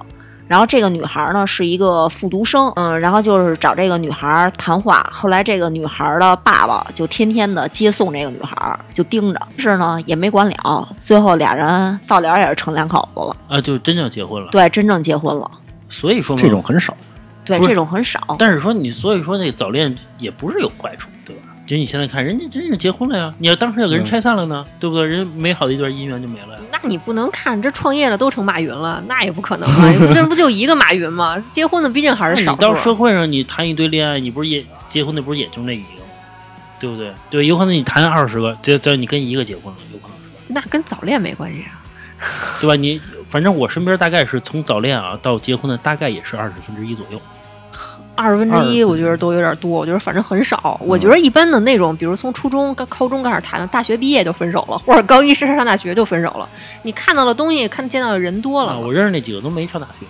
[0.49, 14.49] 然后这个女孩呢是一个复读生，嗯，然后就是找这个女孩谈话，后来这个女孩的爸爸就天天的接送这个女孩，就盯着，但是呢也没管了，最后俩人到了也是成两口子了，啊，就真正结婚了。
[14.51, 15.49] 对，真正结婚了，
[15.87, 16.93] 所以说嘛这种很少。
[17.43, 21.43] 对，这种很少，但是说你，所以说那个早恋也不是有坏处，对吧？
[21.65, 25.05] 就你现在看，人家真是结婚了呀，你要当时要给人拆散了呢，对不对？
[25.05, 26.59] 人美好的一段姻缘就没了呀。
[26.71, 29.93] 那你不能看这创业的都成马云了，那也不可能啊！
[30.07, 31.37] 不这不就一个马云吗？
[31.51, 32.57] 结婚的毕竟还是少你。
[32.57, 36.05] 到社会上你谈一堆恋爱，你不是也结婚的不是也就那一个吗？
[36.79, 37.13] 对不对？
[37.29, 41.79] 对，有可能你谈二十个，只只要你跟一个结婚了，有可能是，那跟早恋没关系啊。
[42.59, 42.75] 对吧？
[42.75, 42.99] 你
[43.31, 47.17] 反正我身边大概是从早恋啊到结婚的，大概也是二十分之一左右。
[48.13, 49.71] 二十分之一，我觉得都有点多。
[49.71, 50.77] 我觉得反正很少。
[50.83, 56.47] 我觉得一般的那种，比如从初中、高高中开始谈的，大学毕业就分手了，或者高一上上大学就分手了。
[56.83, 60.05] 你看到的东西，看见到的人多了啊，我认识那几个都没上大学，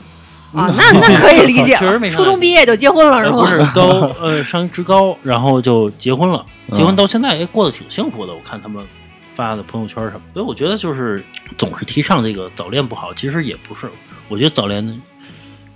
[0.60, 1.76] 啊， 那那可以理解。
[1.80, 3.38] 确实没啥初中毕业就结婚了是吗？
[3.48, 8.34] 呃不是高呃上职高，然后就结婚了，嗯结婚到现在也过得挺幸福的。
[8.34, 8.84] 我看他们
[9.34, 11.24] 发的朋友圈什么，所以我觉得就是
[11.58, 13.90] 总是提倡这个早恋不好，其实也不是。
[14.28, 15.02] 我觉得早恋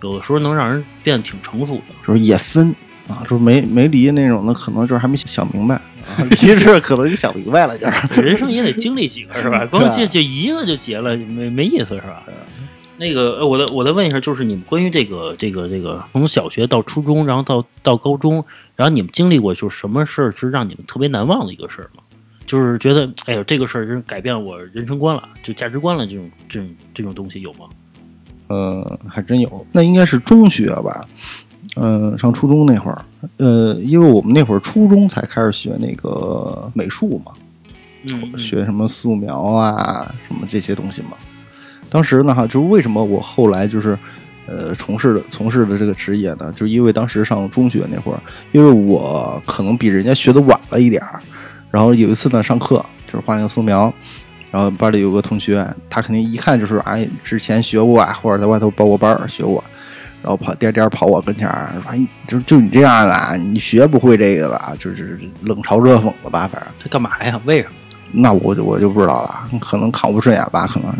[0.01, 1.95] 有的时候能让人变得挺成熟的。
[2.05, 2.73] 就是也分
[3.07, 5.81] 啊，就是没没离那种的，可能就是还没想明白，啊
[6.29, 8.21] 离这可能就想明白了，就是。
[8.21, 9.65] 人生也得经历几个是吧？
[9.71, 12.23] 光就就一个就结了，没没意思是吧？
[12.97, 22.01] 那个，呃我再我再问一下，就是你们关于这个这个这个从小学到初中，然后到到高中，然后你们经历过就是什么事儿是让你们特别难忘的一个事儿吗？
[22.45, 27.65] 就是觉得，哎呦，这个事儿真改变我人生观了，就价值观了，这种这种这种东西有吗？
[28.47, 31.07] 呃，还真有，那应该是中学吧。
[31.77, 33.05] 嗯、上初中那会儿，
[33.37, 37.33] 呃，因为我们那会儿初中才开始学那个美术嘛，
[38.03, 41.17] 嗯，嗯学什么素描啊，什么这些东西嘛。
[41.89, 43.97] 当时呢，哈，就是为什么我后来就是，
[44.45, 48.21] 呃，从事的从事的这个职业呢，就是因为当时上中学那会儿，
[48.53, 51.21] 因为我可能比人家学的晚了一点儿，
[51.71, 53.93] 然后有一次呢上课就是画那个素描，
[54.51, 59.63] 然后班里有个同学，他肯定一看就是哎之前学过啊，或者在外头报过班儿学过，
[60.21, 64.73] 然后跑颠颠跑我跟前儿说，哎，就就你这样的啊，你学不会这个吧？
[64.79, 66.71] 就是冷嘲热讽的吧，反正。
[66.79, 67.39] 这干嘛呀？
[67.45, 67.73] 为什么？
[68.11, 70.99] 那我就我就不知道了，可能看不顺眼吧，可能是。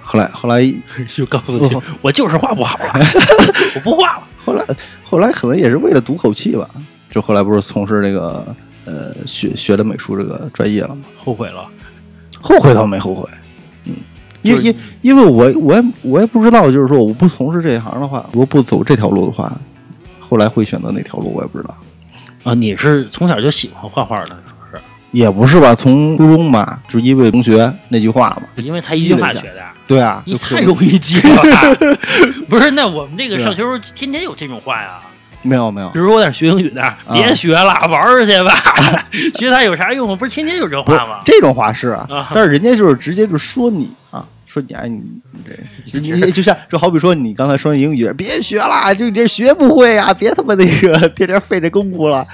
[0.00, 0.62] 后来后来
[1.06, 1.70] 就 告诉你，
[2.00, 3.04] 我就是画不好了，
[3.74, 4.22] 我不画了。
[4.44, 4.64] 后来
[5.02, 6.66] 后来可能也是为了赌口气吧，
[7.10, 8.46] 就后来不是从事这个
[8.88, 11.02] 呃学学的美术这个专业了吗？
[11.22, 11.66] 后悔了。
[12.40, 13.28] 后悔倒没后悔，
[13.84, 13.94] 嗯，
[14.42, 19.52] 因就是因因为我我也我也不知道，就是说我不从事这一行的话，我不走这条路的话，
[20.20, 21.76] 后来会选择哪条路我也不知道。
[22.44, 24.80] 啊，你是从小就喜欢画画的，是不是？
[25.10, 29.62] 也不是吧，从初中吧，就因为同学那句话嘛，因为他一句话学的。
[29.88, 31.42] 对啊，你就太容易记了，
[32.48, 32.70] 不是？
[32.70, 35.00] 那我们这个上学时候天天有这种话呀，
[35.42, 38.52] 没有没有比，如说我在学英语的，别学了，玩儿去吧，
[39.38, 40.16] 学它有啥用啊？
[40.16, 41.20] 不是天天有这话吗？
[41.24, 45.00] 这种话是啊啊，但是人家就是直接就说你啊，说你哎你
[45.32, 45.40] 你
[45.92, 52.26] 这你你就像就好比说你刚才说英语，别学了，就你这学不会啊，别他妈那个 天天费这功夫了。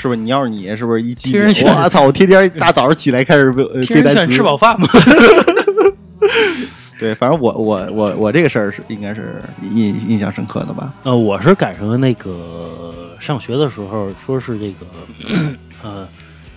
[0.00, 0.20] 是不是？
[0.20, 2.02] 你要是你是不是一激我操！
[2.02, 4.86] 我天天大早上起来开始背背单词，吃饱饭嘛。
[6.98, 10.92] 对，反正我我我我这个事儿是应该是印印象深刻的吧？
[11.04, 14.86] 呃，我是赶上那个上学的时候，说是这个，
[15.82, 16.08] 呃，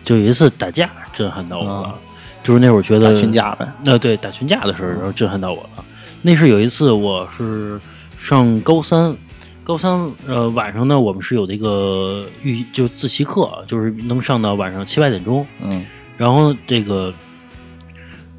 [0.04, 1.95] 就有一次打架震撼到我了，啊
[2.43, 5.86] 就是那会儿觉得打群架呗，呃，对，打群架的时候，然后震撼到我了。
[6.23, 7.80] 那是有一次，我是
[8.17, 9.15] 上高三，
[9.63, 15.45] 高三呃晚上呢，我们是有这个预就自习课，就是能上到晚上七八点钟。
[15.62, 15.86] 嗯
[16.17, 17.12] 然后这个，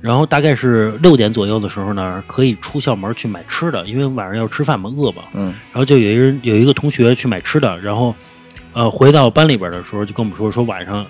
[0.03, 5.23] 然后大概是六点左右的时候呢，可以出校门去买吃的，因为晚上要吃饭嘛，饿嘛。
[5.33, 5.55] 嗯。
[5.71, 8.13] 然后就有一人有一个同学去买吃的，然后
[8.73, 11.07] 呃回到班里边的时候，就跟我们说说晚上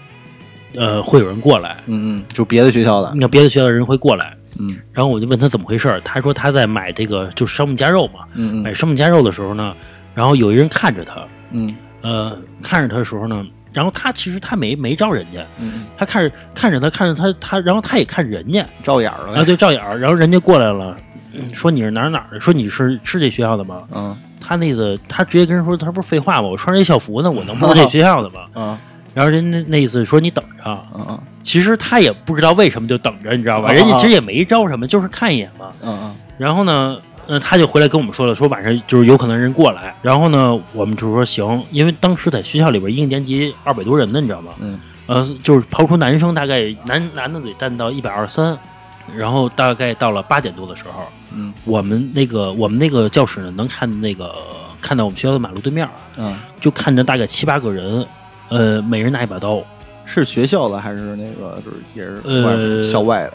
[0.76, 4.36] 呃会有人过来，嗯嗯，就别的学校的，那别的学校的人会过来。
[4.58, 4.76] 嗯。
[4.92, 8.62] 然后我就问他怎么回事儿，他说他在买这个就是烧饼夹肉嘛，嗯嗯。
[8.62, 9.74] 买烧饼夹肉的时候呢，
[10.14, 11.74] 然后有一人看着他，嗯。
[12.02, 20.96] 呃，看着他的时候呢，然后他其实他没没招人家，嗯，他看着看着他看着他他，然后他也看人家照眼儿了啊，呗，对，照眼儿，然后人家过来了，
[21.32, 23.82] 嗯说你是哪儿哪儿的，说你是是这学校的吗？
[23.94, 26.48] 嗯他那个他直接跟人说，他不是废话吗？
[26.48, 28.40] 我穿着一校服呢，我能不是这 学校的吗？
[28.54, 28.78] 嗯
[29.14, 33.68] 然后人家那意思说你等着，嗯嗯其实他也不知道为什么就等着，你知道吧？
[33.68, 35.66] 啊人家其实也没招什么，就是看一眼嘛。
[35.82, 39.94] 嗯然后呢，呃，他就回来跟我们说了，说晚上就是有可能人过来。
[40.02, 44.52] 然后呢，我们就说行，因为当时在学校里边一个年级二百多人呢，你知道吗？
[44.60, 48.58] 嗯呃，就是刨出男生，大概男男的得占到一百二三。
[49.16, 51.02] 然后大概到了八点多的时候，
[51.34, 54.32] 嗯我们那个我们那个教室呢，能看那个
[54.80, 58.06] 看到我们学校的马路对面，嗯，就看着大概七八个人，
[58.48, 59.60] 呃，每人拿一把刀。
[60.04, 63.32] 是学校的还是那个就是也是呃校外的？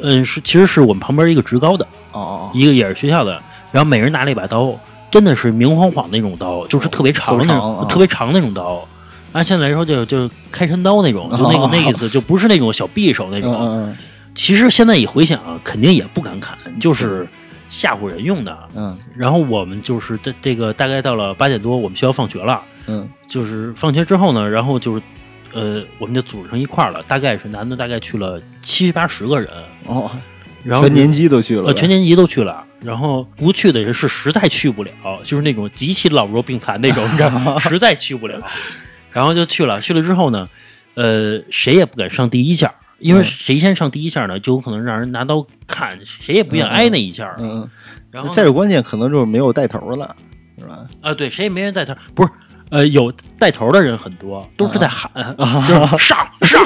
[0.00, 3.40] 嗯，是其实是我们旁边一个职高的，哦哦一个也是学校的，
[3.72, 4.74] 然后每人拿了一把刀，
[5.10, 8.86] 真的是明晃晃那种刀，就是特别长的那种，特别长那种刀。
[9.32, 13.54] 按现在来说就就开山刀那种，就那个哦 那意思，就不是那种小匕首那嗯种。
[13.60, 13.96] 嗯。
[14.34, 17.26] 其实现在一回想啊，肯定也不敢砍，就是
[17.68, 18.56] 吓唬人用的。
[18.74, 18.96] 嗯。
[19.14, 23.08] 然后我们就是这这个大概到了八点多，我们学校放学了，嗯。
[23.28, 25.02] 就是放学之后呢，然后就是
[25.52, 29.48] 呃，我们就组织成一块儿了，大概是男的大概去了七八十个人，
[29.88, 30.10] 嗯哦，
[30.66, 34.90] 然后全年级都去了，呃全年级都去了，然后不去的人是实在去不了，
[35.22, 37.58] 就是那种极其老弱病残那种，你知道吗？
[37.62, 38.42] 实在去不了，
[39.12, 39.80] 然后就去了。
[39.80, 40.48] 去了之后呢，
[40.94, 47.36] 呃，谁也不敢上第一下，因为嗯谁先上第一下呢，就有可能让人拿刀砍，谁也不愿挨那一下。
[47.38, 47.68] 嗯，
[48.10, 50.16] 然后再有关键可能就是没有带头了，
[50.58, 50.86] 是吧？
[51.00, 52.30] 啊，对，谁也没人带头，不是，
[52.70, 55.10] 呃，有带头的人很多，都是在喊，
[55.68, 56.60] 就是上上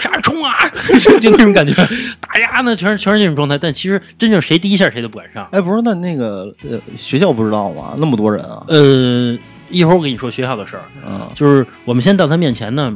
[0.00, 0.52] 上冲啊，
[1.00, 1.72] 就就那种感觉，
[2.20, 5.46] 大家呢全是全是那种状态，但其实真正谁第一下谁都不敢上。
[5.52, 7.94] 哎，不是，那那个呃，学校不知道吗？
[7.98, 9.36] 那么多人啊，呃，
[9.68, 11.28] 一会儿我跟你说学校的事儿，嗯。
[11.34, 12.92] 就是我们先到他面前呢，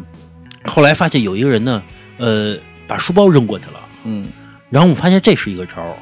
[0.64, 1.82] 后来发现有一个人呢，
[2.16, 2.56] 呃，
[2.87, 4.28] 把书包扔过去了，嗯。
[4.70, 5.96] 然后我们发现这是一个招儿，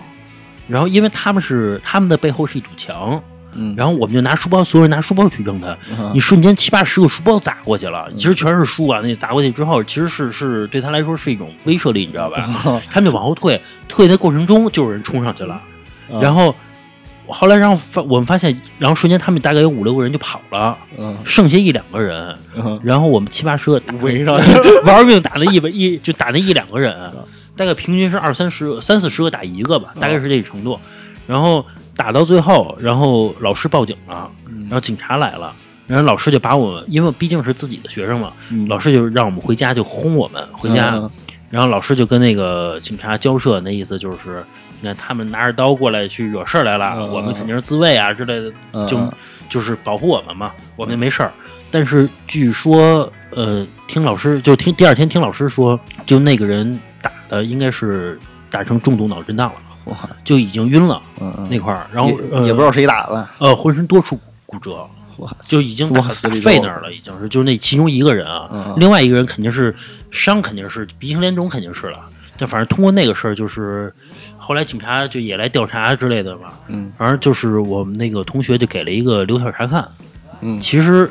[0.69, 3.23] 然后因为他们是他们的背后是一堵墙，
[3.57, 9.01] 嗯，然后我们就拿书包，所有人拿书包去扔他，后你瞬间七八十个书包砸过去了，其实全是书啊！
[9.03, 12.49] 那砸过去之后，其实是是对他来说是一种威慑力，你知道吧？
[12.91, 15.61] 他们就往后退，退的过程中就有人冲上去了，
[16.21, 16.55] 然后
[17.27, 21.17] 后来然后发我们发现，然后瞬间他们大概有五六个人就跑了，嗯。
[21.25, 22.79] 剩下一两个人，嗯。
[22.85, 24.39] 然后我们七八十个打围上
[24.87, 26.95] 玩命打那一百一就打那一两个人，
[27.57, 30.79] 大概平均是二三十三四十个打一个吧，大概是这个程度。
[31.27, 34.31] 然后打到最后，然后老师报警了，
[34.63, 35.55] 然后警察来了，
[35.87, 38.69] 然后老师就把我们，因为毕竟是自己的学生嘛，嗯。
[38.69, 40.95] 老师就让我们回家，就轰我们回家。
[40.95, 41.11] 嗯。
[41.49, 44.45] 然后老师就跟那个警察交涉，那意思就是，
[44.81, 48.41] 你看他们拿着刀过来去惹事儿来了，嗯我们肯定是自卫啊之类
[48.73, 49.01] 的，就
[49.49, 51.33] 就是保护我们嘛，我们没事儿。
[51.71, 58.19] 但是据说，呃，听老师就听第二天听老师说，就那个人打的应该是
[58.51, 59.66] 打成重度脑震荡了，哇，
[60.25, 62.11] 就已经晕了嗯嗯，那块儿，然后
[62.45, 64.87] 也不知道谁打的，呃浑身多处骨折，
[65.19, 65.89] 哇，就已经
[66.43, 69.75] 肺那儿了，已经是就是那其中一个人啊，另外一个人肯定是
[70.11, 71.99] 伤，肯定是鼻青脸肿，肯定是了。
[72.39, 73.91] 但反正通过那个事儿，就是
[74.37, 76.53] 后来警察就也来调查之类的嘛。
[76.69, 79.89] 嗯反正就是我们那个同学就给了一个留校察看。
[80.43, 81.11] 嗯，其实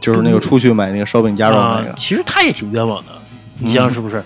[0.00, 3.12] 就是那个出去买那个烧饼夹肉啊那个，其实他也挺冤枉的，
[3.58, 4.20] 你想想是不是？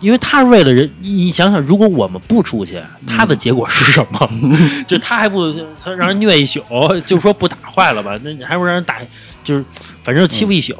[0.00, 4.30] 因为他是为了人，你你想想，如果我们不出去，他的结果是什么？
[4.86, 6.62] 就他还不他让人虐一宿，
[7.04, 8.18] 就说不打坏了吧？
[8.22, 8.96] 那你还不让人打，
[9.42, 9.64] 就是
[10.02, 10.74] 反正欺负一宿，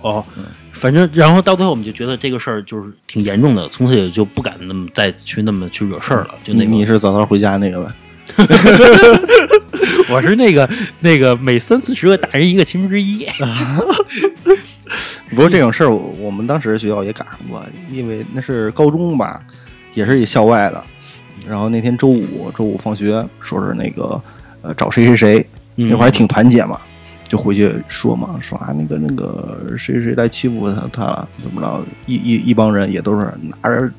[0.73, 6.35] 反正然后到最后我们就觉得这个事儿就是挺严重的，从此也就不敢那么再去那么去惹事儿了。
[6.45, 7.95] 就那你是早早回家那个吧？
[10.11, 10.69] 我是那个
[11.01, 13.27] 那个每三四十个打人一个其中之一。
[15.31, 19.41] 不过这种事儿，我我们当时学校也赶上过，因为那是高中吧，
[19.95, 20.83] 也是一校外的。
[21.47, 24.21] 然后那天周五，周五放学，说是那个
[24.63, 26.81] 呃找谁谁谁，那会儿还挺团结嘛，
[27.29, 31.85] 就回去说嘛，说啊那个那个谁谁谁来欺负他他了，怎么着？
[32.07, 33.27] 一一一帮人也都是
[33.63, 33.91] 拿着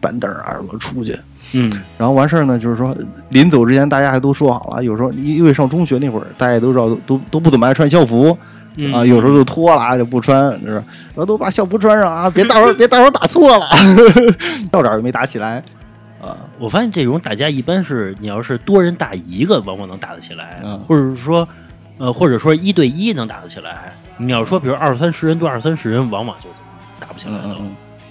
[0.00, 1.16] 板凳啊什么出去。
[1.54, 2.96] 嗯然后完事儿呢，就是说
[3.30, 8.36] 临走之前，大家还都说好了，有时候因为上中学那会儿，大家都知道都都都不怎么爱穿校服，
[8.76, 10.84] 嗯啊，有时候就脱了啊就不穿，是吧？
[11.08, 13.66] 然后都把校服穿上啊，别到时候 别到时候打错了，
[14.70, 15.62] 到点儿就没打起来
[16.20, 16.36] 啊。
[16.58, 21.46] 我发现这种打架一般是你要是多人打一个，往往能打得起来，嗯或者是说，
[21.98, 23.92] 呃，或者说一对一能打得起来。
[24.18, 26.48] 你要说比如二三十人对二三十人，往往就
[27.00, 27.56] 打不起来了。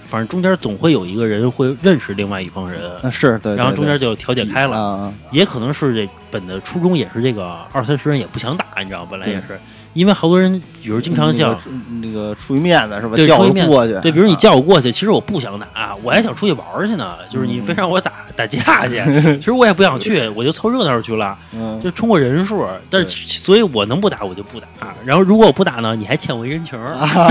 [0.05, 4.77] 反正中间总会有一个人会认识另外一方人，嗯，是对，然后中间就调解开了。
[4.77, 9.07] 啊，也可能是这本的初衷也是这个二三十人也不想打，你知道吗？
[9.09, 9.57] 本来也是，
[9.93, 11.57] 因为好多人有时候经常叫。
[12.01, 13.15] 那个出于面子是吧？
[13.15, 17.15] 叫对出于面我过去，对，比如你啊叫我过去，其实我不想打，我还想出去玩去呢。
[17.29, 18.99] 就是你非让我打打架去，
[19.37, 22.67] 其实我也不想去，我就凑热闹去了，嗯就冲过人数。
[22.89, 24.67] 但是所以，我能不打我就不打。
[25.05, 26.77] 然后如果我不打呢，你还欠我一人情，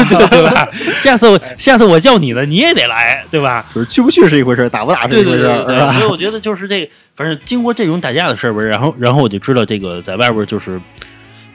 [0.08, 0.68] 对 对吧？
[1.02, 3.64] 下次我下次我叫你了，你也得来，对吧？
[3.74, 5.78] 就是去不去是一回事儿，打不打是一回事儿，对？
[5.98, 10.80] 所以我觉得就是这个，反正经过这种打架的事儿吧，然后然后我就知道这个在外边就是，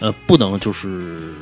[0.06, 1.34] 呃，不能就是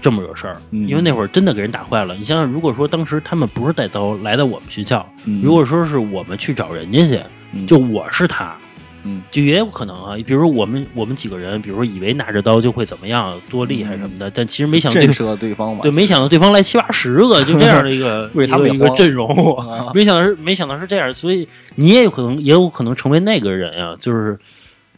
[0.00, 0.86] 这么惹事儿，嗯。
[0.88, 2.14] 因为那会儿真的给人打坏了。
[2.14, 5.40] 你想想，如果说当时他们不是带刀来到我们学校，嗯。
[5.42, 7.20] 如果说是我们去找人家去，
[7.52, 7.66] 嗯。
[7.66, 8.56] 就我是他。
[9.04, 9.20] 嗯。
[9.32, 19.90] 就也有可能啊，比如说我们我们几个人，比如说以为拿着刀就会怎么样，多厉害什么的，但其实没想到对震慑对方嘛，对，没想到对方来七八十个，就这样的一个 为他们一个阵容，啊。
[19.94, 24.38] 没想到是没想到是这样，所以你也有可能也有可能成为那个人啊、就是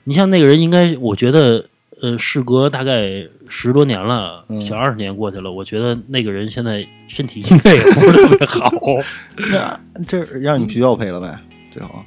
[0.05, 1.65] 你像那个人，应该我觉得
[2.05, 4.61] 呃，事隔大概十多年了，嗯。
[4.61, 8.71] 小二十年过去了，我觉得那个人现在身体应该也不是特别好，
[9.95, 11.39] 那这让你们学校赔了呗？
[11.71, 12.05] 最后，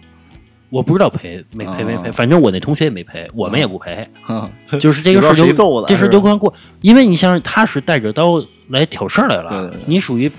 [0.70, 4.48] 我不知道赔没赔没赔，哦反正我那同学也没赔，我们也不赔，哼
[4.80, 8.40] 就是这个事就这事儿揍的是吧就光过，因为你想想他是带着刀
[8.70, 10.32] 来挑事儿来了，对对对你属于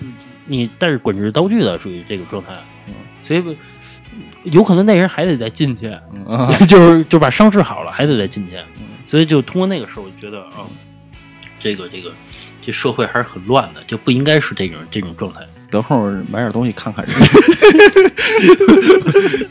[0.46, 2.52] 你带着滚着刀具的，属于这个状态，
[2.86, 2.94] 嗯。
[3.24, 3.42] 所以
[4.44, 6.24] 有可能那人还得再进去，嗯。
[6.26, 8.56] 啊 就是就把伤治好了，还得再进去，
[9.08, 10.68] 所以就通过那个事儿，我觉得啊，
[11.58, 12.12] 这个这个
[12.60, 15.40] 这社会还是很乱的，就不应该是这种这种状态。
[15.70, 17.14] 得空买点东西看看人。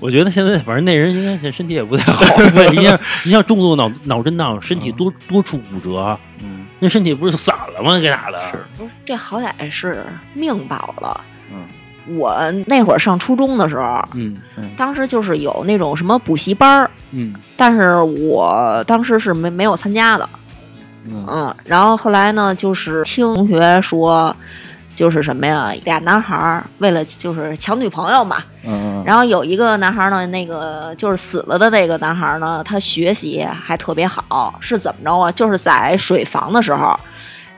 [0.00, 7.96] 我觉得现在反正那人应该现在身体也不太好，对， 你像你像重度脑脑震荡，身体多多处骨折，嗯那身体不是就散了吗？
[8.00, 10.04] 给打的，是不是这好歹是
[10.34, 11.24] 命保了。
[11.52, 11.64] 嗯，
[12.08, 12.36] 我
[12.66, 14.36] 那会儿上初中的时候，嗯
[14.76, 17.34] 当时就是有那种什么补习班儿，嗯。
[17.56, 20.28] 但是我当时是没没有参加的。
[21.08, 21.24] 嗯。
[21.28, 24.34] 嗯，然后后来呢，就是听同学说，
[24.94, 29.02] 就是什么呀，俩男孩儿为了就是抢女朋友嘛，嗯。
[29.04, 35.32] 然后有一个男孩儿呢，那个就是死了的那个男孩儿呢，他学习还特别好，是怎么着啊？
[35.32, 36.98] 就是在水房的时候，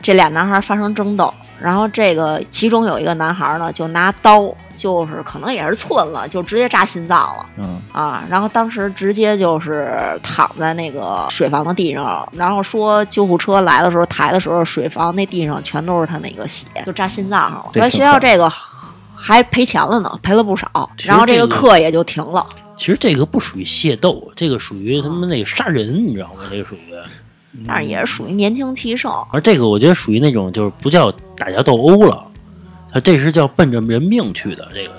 [0.03, 7.47] 这俩男孩儿发生争斗，然后这个其中有一个男孩儿呢，就拿刀，就是可能也是寸了，就直接扎心脏了。
[7.57, 9.91] 嗯啊，然后当时直接就是
[10.23, 17.65] 躺在那个水房的地上，然后说救护车来的时候抬的时候，水房那地上全都是他那个血，就扎心脏上了。
[17.67, 18.51] 后来学校这个
[19.15, 22.47] 还赔钱了呢，赔了不少，然后这个这个课也就停了。
[22.77, 26.43] 其实这个不属于械斗，这个属于他们那个杀人，你知道吗？
[26.49, 26.95] 这个属于，
[27.67, 32.23] 但是也是属于年轻气盛，而这个我觉得属于那种就是不叫打架斗殴了，
[32.93, 34.93] 他这是叫奔着人命去的这个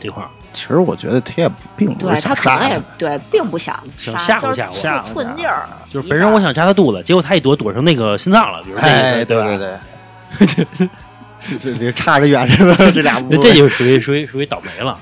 [0.00, 0.30] 这块儿。
[0.52, 9.44] 其实我觉得他也并不对是他可能也想杀他，对，并不想想杀吓唬吓唬就是吓唬寸劲儿，就是本身我想扎他肚子，结果他一躲躲成那个心脏了，比如这意思，哎，对吧？
[9.46, 10.88] 对对，
[11.42, 14.98] 这这这差着远着呢，这俩那这就属于属于属于倒霉了，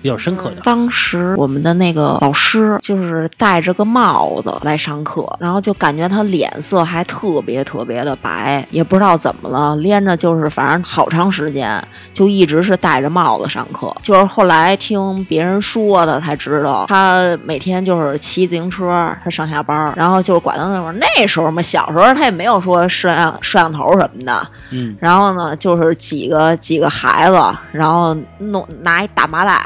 [0.00, 0.56] 比较深刻的。
[0.62, 11.82] 当时我们的那个老师就是戴着个帽子来上课，然后就感觉他脸色还特别特别的白，也不知道怎么了，连着就是反正好长时间
[12.14, 13.94] 就一直是戴着帽子上课。
[14.02, 27.40] 就是后来听别人说的才知道，他每天就是骑自行车，他上下班，然后就是管他那会儿那时候嘛，小时候他也没有说摄像摄像头什么的，嗯，然后呢，就是几个几个孩子，
[27.72, 29.60] 然后弄拿一大麻袋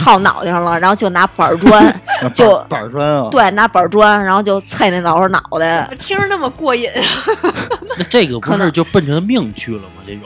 [0.00, 2.00] 套脑袋上了，然后就拿板砖，
[2.32, 5.86] 就板砖啊，对，拿板砖，然后就啐那老师脑袋。
[5.98, 7.04] 听着那么过瘾啊！
[7.98, 10.02] 那这个不是就奔着命去了吗？
[10.06, 10.22] 这种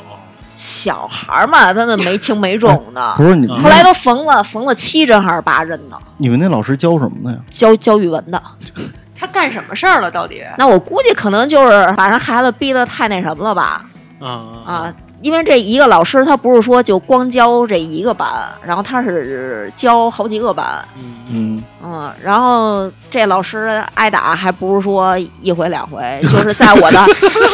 [0.56, 3.14] 小孩儿嘛，他那没轻没重的。
[3.16, 5.98] 不是你啊后来都缝了，缝了七针还是八针呢？
[6.18, 7.38] 你们那老师教什么的呀？
[7.50, 8.40] 教教语文的。
[9.18, 10.10] 他干什么事儿了？
[10.10, 10.42] 到底？
[10.58, 13.84] 那我估计可能就是把人孩子逼得太那什么了吧？
[14.20, 14.28] 啊
[14.66, 14.94] 啊，
[15.24, 18.28] 因为这一个老师他不是说就光教这一个班，
[18.62, 20.86] 然后他是教好几个班。
[20.98, 25.98] 嗯嗯，嗯，然后这老师挨打还不是说一回两回，
[26.30, 27.02] 就是在我的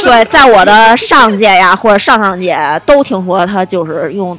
[0.03, 4.37] 对，在我的上届呀或者上上届都听说他就是用，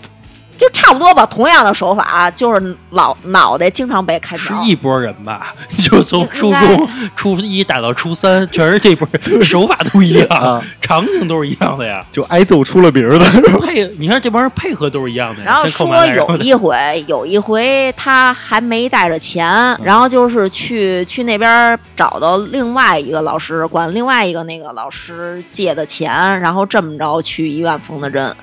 [0.62, 4.62] 就差不多吧，同样的手法，就是脑脑袋经常被开瓢。
[4.62, 5.56] 是一波人吧？
[5.84, 12.06] 就从初中初一打到初三，全是这波人，手法都一样 啊，场景都是一样的呀。
[12.12, 13.26] 就挨揍出了名儿的，
[13.60, 15.46] 配，你看这帮人配合都是一样的呀。
[15.48, 28.36] 然后说有一回，有一回他还没带着钱，然后就是去去那边找到另外一个老师，管另外一个那个老师借的钱，然后这么着去医院缝的针。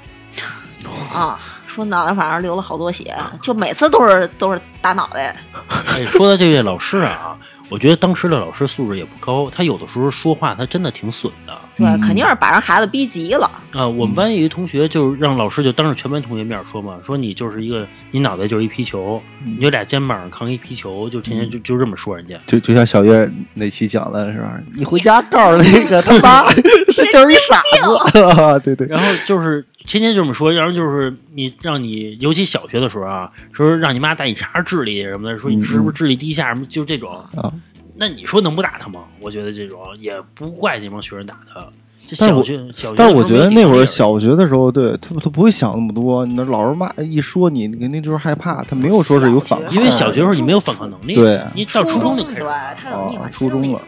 [1.12, 1.38] 啊，
[1.78, 5.36] 说脑袋反正流了好多血，就每次都是都是打脑袋。
[5.86, 11.56] 哎，说到这位老师啊，我觉得当时的老师素质也不高，他有的时候说话他真的挺损的。
[11.78, 13.50] 对，嗯肯定是把人孩子逼急了。
[13.72, 22.36] 啊，我们班有一同学就是让老师就当着全班同学面说嘛，说你就是一个你脑袋就是一皮球，你就俩肩膀扛一皮球，就天天就就这么说人家。
[22.46, 24.58] 就就像小月那期讲的是吧？
[24.74, 28.18] 你回家告诉那个他妈， 他就是一傻子
[28.64, 37.12] 对对，然后就是天天就这么说，然后就是你让你，尤其小学的时候啊，说让你妈带你查智力什么的，说你是不是智力低下什么，就这种。
[37.36, 37.52] 啊
[37.98, 39.04] 那你说能不打他吗？
[39.20, 41.66] 我觉得这种也不怪那帮学生打他。
[42.06, 46.24] 这但我小学小学但是我觉得那会儿小学的时候，对他他不会想那么多。
[46.24, 49.74] 你那老师骂一说你，你肯定就是害怕，他没有说是有反抗。
[49.74, 53.82] 因为小学时候你没有反抗能力，对你到初中就开始对，他有逆哦反心理初中了，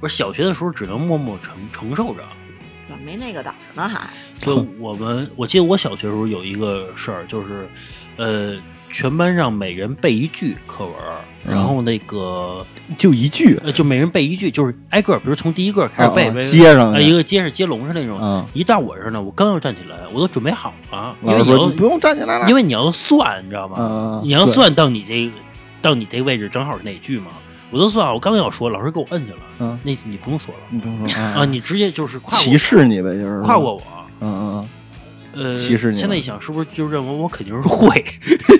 [0.00, 2.22] 不是小学的时候只能默默承承受着。
[2.88, 4.08] 对，没那个胆儿呢还。
[4.38, 7.68] 所以我们我记得我小学时候有一个事儿，就是
[8.16, 8.54] 呃，
[8.90, 10.94] 全班让每人背一句课文
[11.46, 12.66] 然后那个
[12.98, 13.58] 就一句。
[13.64, 18.20] 呃，就每人背一句，就是挨个，比如从第一个开始背，接上呃一个接上接龙是那种。
[18.20, 23.76] 啊，一到我这儿呢，我刚要站起来，我都准备好了，因为你要你不用站起来了，因为你要算，你知道吗？
[23.78, 25.32] 啊，你要算到你这个
[25.80, 27.28] 到你这位置正好是哪句嘛？
[27.70, 30.60] 我都算好，我刚要说，老师给我摁去了，嗯，那你不用说了。
[30.68, 33.40] 你不用说啊，啊，你直接就是跨过歧视你呗，就是。
[33.42, 33.82] 跨过我。
[34.20, 34.68] 嗯嗯嗯
[35.34, 37.88] 呃，歧视你现在一想，是不是就认为我肯定是会？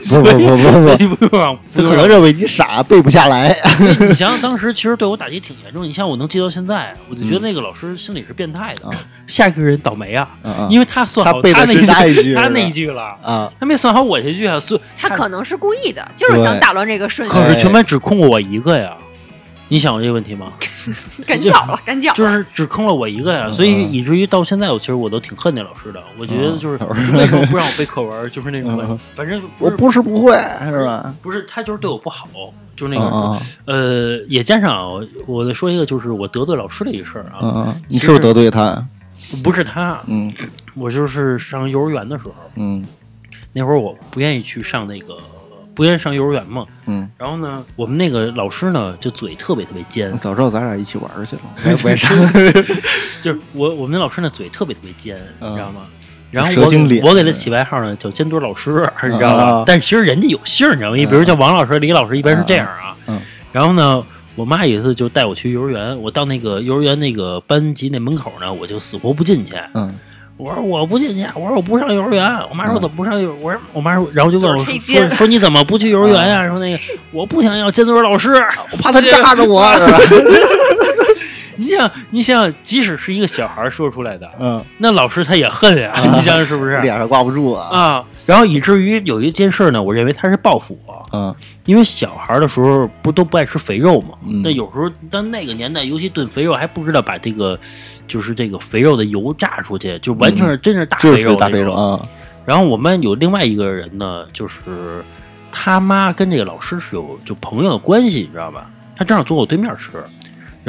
[0.08, 2.08] 不不不不不，所以不用可能。
[2.08, 3.56] 认为你傻，背不下来。
[4.00, 5.84] 你想想，当时其实对我打击挺严重。
[5.84, 8.88] 你像我能记到现在，我就觉得那个老师心里是变态的。
[8.88, 8.94] 啊
[9.30, 10.28] 下一个人倒霉啊，
[10.68, 18.96] 因为他算好他那一句， 他那一句了，啊，他没算好我这句啊，所以他可能是故意的，就是想打乱这个顺序可，是全班只空过我一个呀。
[19.72, 20.52] 你想过这个问题吗？
[21.26, 22.16] 干叫了，干叫了。
[22.16, 26.02] 就是只坑了我一个呀，嗯所以以至于到现在，我其实我都挺恨那老师的。
[26.18, 26.76] 我觉得就是
[27.16, 30.32] 为什么不让我背课文，就是那种嗯，反正不我是不是不会，
[30.68, 31.14] 是吧？
[31.22, 32.26] 不是他就是对我不好，
[32.74, 33.40] 就是那嗯个嗯
[34.18, 38.84] 呃，也加上我我再说一个，就是我得罪老师的一事儿嗯啊，嗯，你是不是得罪他？
[39.44, 40.32] 不是他，嗯
[40.74, 42.84] 我就是上幼儿园的时候，嗯
[43.52, 45.16] 那会儿我不愿意去上那个，
[45.80, 46.66] 不愿意上幼儿园嘛。
[46.84, 52.10] 嗯，然后呢，我们那个老师呢，就嘴特别特别尖，早知道咱俩一起玩去了， 为为啥？
[53.22, 55.80] 就是我我们那老师呢嘴特别特别尖，嗯你知道吗？
[56.30, 59.42] 然后我我给他起外号呢叫尖墩老师，你知道吧？
[59.42, 60.96] 啊但其实人家有姓，你知道吗？
[60.96, 62.94] 你比如叫王老师、李老师，一般是这样啊。
[63.06, 63.18] 嗯
[63.50, 64.04] 然后呢，
[64.36, 69.54] 我妈有一次就带我去幼儿园，我到那个幼儿园那个班级那门口呢，我就死活不进去。
[69.72, 69.94] 嗯
[70.40, 72.24] 我说我不进去，我说我不上幼儿园。
[72.48, 73.34] 我妈说嗯怎么不上幼？
[73.42, 76.78] 我说我妈说，然后就问我就是说说你怎么不去幼儿园呀、说那个
[77.12, 78.32] 我不想要尖嘴老师，
[78.72, 79.98] 我怕他扎着我， 是吧？
[81.60, 86.78] 你想你想，即使是一个小孩说出来的，嗯，那老师他也恨呀、啊 你想想是不是？
[86.78, 87.68] 脸上挂不住啊。
[87.70, 91.34] 啊，然后以至于有一件事呢，我认为他是报复我，嗯
[91.66, 94.16] 因为小孩的时候不都不爱吃肥肉嘛？
[94.26, 97.58] 嗯那有时候，但那个年代，尤其炖肥肉还不知道把这个，
[98.08, 102.00] 就是这个肥肉的油炸出去，就完全是真是大肥肉大肥肉啊。
[102.46, 105.04] 然后我们有另外一个人呢，就是
[105.52, 108.66] 他妈跟这个老师是有就朋友的关系，你知道吧？
[108.96, 109.92] 他正好坐我对面吃，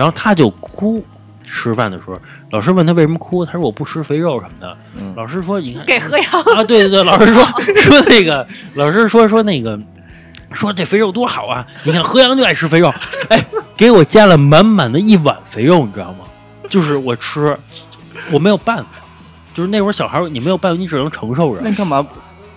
[0.02, 1.06] 然后他就哭。
[1.43, 2.18] 吃饭的时候，
[2.52, 4.78] 老师问他为什么哭，他说我不吃肥肉什么的。
[4.95, 7.43] 嗯老师说你看给何阳啊，对对对，老师说
[7.76, 9.78] 说那个，老师说说那个，
[10.54, 11.66] 说这肥肉多好啊！
[11.84, 12.93] 你看何阳就爱吃肥肉，
[13.30, 13.43] 哎，
[13.76, 16.26] 给我加了满满的一碗肥肉，你知道吗？
[16.70, 17.58] 就是我吃，
[18.32, 18.86] 我没有办法，
[19.54, 21.70] 就是那会儿小孩你没有办法，你只能承受着那。
[21.70, 22.08] 你干嘛？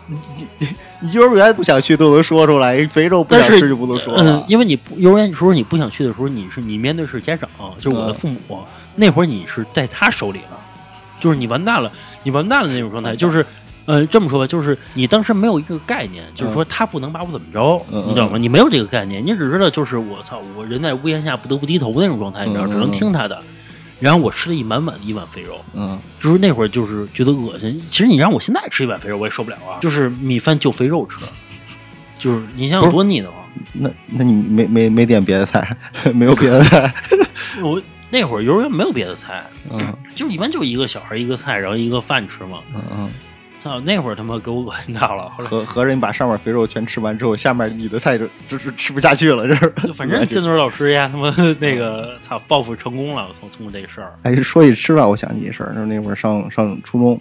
[0.06, 0.68] 你
[1.12, 4.44] 幼儿园不想去都能说出来，肥肉不想吃就不能说。
[4.48, 7.48] 因为你不幼儿园时候你不想去的时候，你是你面对是家长，
[7.78, 8.38] 就是我的嗯父母，
[8.96, 10.58] 那会儿你是在他手里了，
[11.20, 11.90] 就是你完蛋了，
[12.22, 13.44] 你完蛋了那种状态，就是。
[13.86, 18.38] 呃，这么说吧，就是你当时没有一个概念，就是说他不能把我怎么着，嗯你知道吗？
[18.38, 23.42] 你没有这个概念，你只知道就是我操，我人在屋檐下不得不低头那种状态，你知道，嗯只能听他的。
[24.00, 27.80] 然后我吃了一满满的一碗肥肉，嗯就是那会儿就是觉得恶心。
[27.88, 29.78] 其实你让我现在吃一碗肥肉，我也受不了啊。
[29.80, 31.24] 就是米饭就肥肉吃，
[32.18, 33.40] 就是你想想多腻得慌。
[33.72, 35.76] 那那你没没没点别的菜，
[36.12, 36.92] 没有别的菜，
[37.62, 37.80] 我
[38.10, 42.58] 那会儿幼儿园没有别的菜，嗯就一般就一个小孩一个菜，然后一个饭吃嘛。
[42.74, 43.10] 嗯嗯，
[43.64, 45.26] 操，那会儿他妈给我恶心到了。
[45.38, 49.70] 合合着你把上面肥肉全吃完之后，下面你的菜就就是吃不下去了，这是。
[49.94, 54.12] 反正金尊老师呀，他妈 那个操报复成功了，从通过这个事儿。
[54.22, 57.18] 哎，说起吃饭，我想起一事儿，就是那会儿上上初中，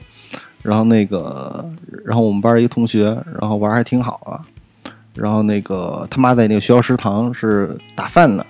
[0.61, 1.65] 然后那个，
[2.03, 3.05] 然后我们班一个同学，
[3.39, 4.43] 然后玩儿还挺好啊，
[5.15, 8.45] 然后那个他妈在那个学校食堂是打饭的，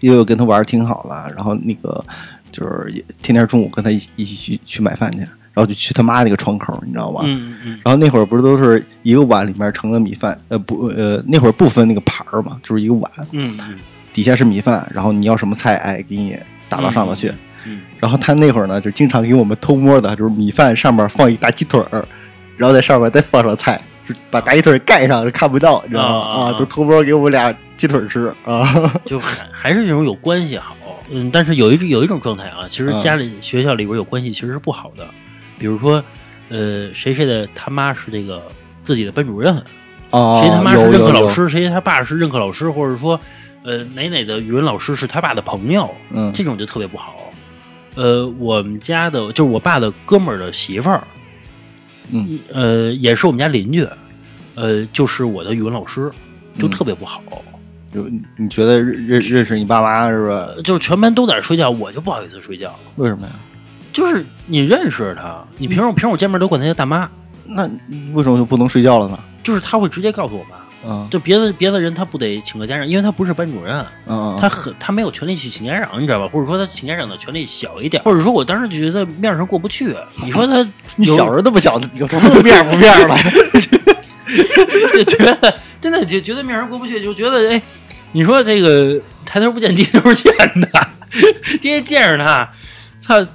[0.00, 2.02] 因为我跟他玩儿挺好了，然后那个
[2.50, 7.20] 就是也天天中午跟他一起一起去去买饭去，然后就去他妈那个窗口，你知道吗？
[7.24, 13.78] 嗯嗯嗯，然后那会儿不是都是一个碗里面盛的米饭，呃不呃那会儿不分那个盘儿嘛，就是一个碗，嗯嗯
[14.12, 16.36] 底下是米饭，然后你要什么菜，哎，给你
[16.68, 17.28] 打到上头去。
[17.66, 22.04] 嗯然后他那会儿呢，就经常给我们偷摸的，就是米饭上面放一大鸡腿儿，
[22.58, 26.08] 然后在上面再放上菜，就把大鸡腿盖上，是看不到，你知道吗？
[26.08, 28.66] 啊啊啊啊，就偷摸给我们俩鸡腿吃啊。
[29.06, 30.76] 就还还是那种有关系好。
[31.10, 35.06] 嗯，但是有一有一种状态啊，其实嗯家里、学校里边有关系其实是不好的，
[35.58, 36.02] 比如说，
[36.48, 38.42] 呃，谁谁的他妈是这个
[38.82, 39.54] 自己的班主任，
[40.10, 43.18] 哦，谁他妈是任课老师，谁他爸是任课老师，或者说，
[43.62, 47.16] 呃，哪哪的语文老师是他爸的朋友，嗯这种就特别不好。
[47.94, 51.06] 呃，我们家的就是我爸的哥们儿的媳妇儿，
[52.10, 53.86] 嗯，呃，也是我们家邻居，
[54.54, 56.10] 呃，就是我的语文老师，
[56.58, 57.22] 就嗯特别不好。
[57.92, 60.48] 就你觉得认认认识你爸妈是吧？
[60.56, 62.76] 呃就是全班都在睡觉，我就不好意思睡觉。
[62.96, 63.32] 为什么呀？
[63.94, 67.08] 就是你认识他，你平时平时我见面都管他叫大妈，
[67.46, 67.62] 那
[68.12, 69.18] 为什么就不能睡觉了呢？
[69.42, 70.56] 就是他会直接告诉我妈。
[70.86, 76.28] 嗯就别的别的人他不得请个家长，因为他不是班主任，嗯，他很他没有权利去请家长，你知道吧？
[76.30, 79.96] 或者说他请家长的权利小一点，或者说我当时就觉得面上过不去。
[80.22, 80.62] 你说他
[80.96, 83.16] 你小时候那么小，有什么面不面了？
[84.92, 87.62] 就觉得真的就觉得面上过不去，就觉得哎，
[88.12, 90.68] 你说这个抬头不见低头见的，
[91.62, 92.52] 天天见着他，
[93.02, 93.26] 他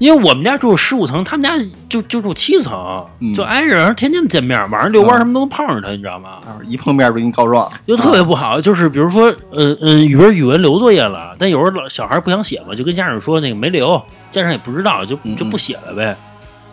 [0.00, 1.52] 因为我们家住十五层，他们家
[1.88, 6.38] 就就住七层，嗯就挨着，天天见面，晚上遛弯儿什么都能碰上他，你知道吗？
[6.66, 16.16] 一碰面就给你告状，就特别不好，就是比如说，嗯嗯，语文语文留作业了，但有时候老小孩不想写嘛，就跟家长说那个没留，家长也不知道，就嗯就不写了呗。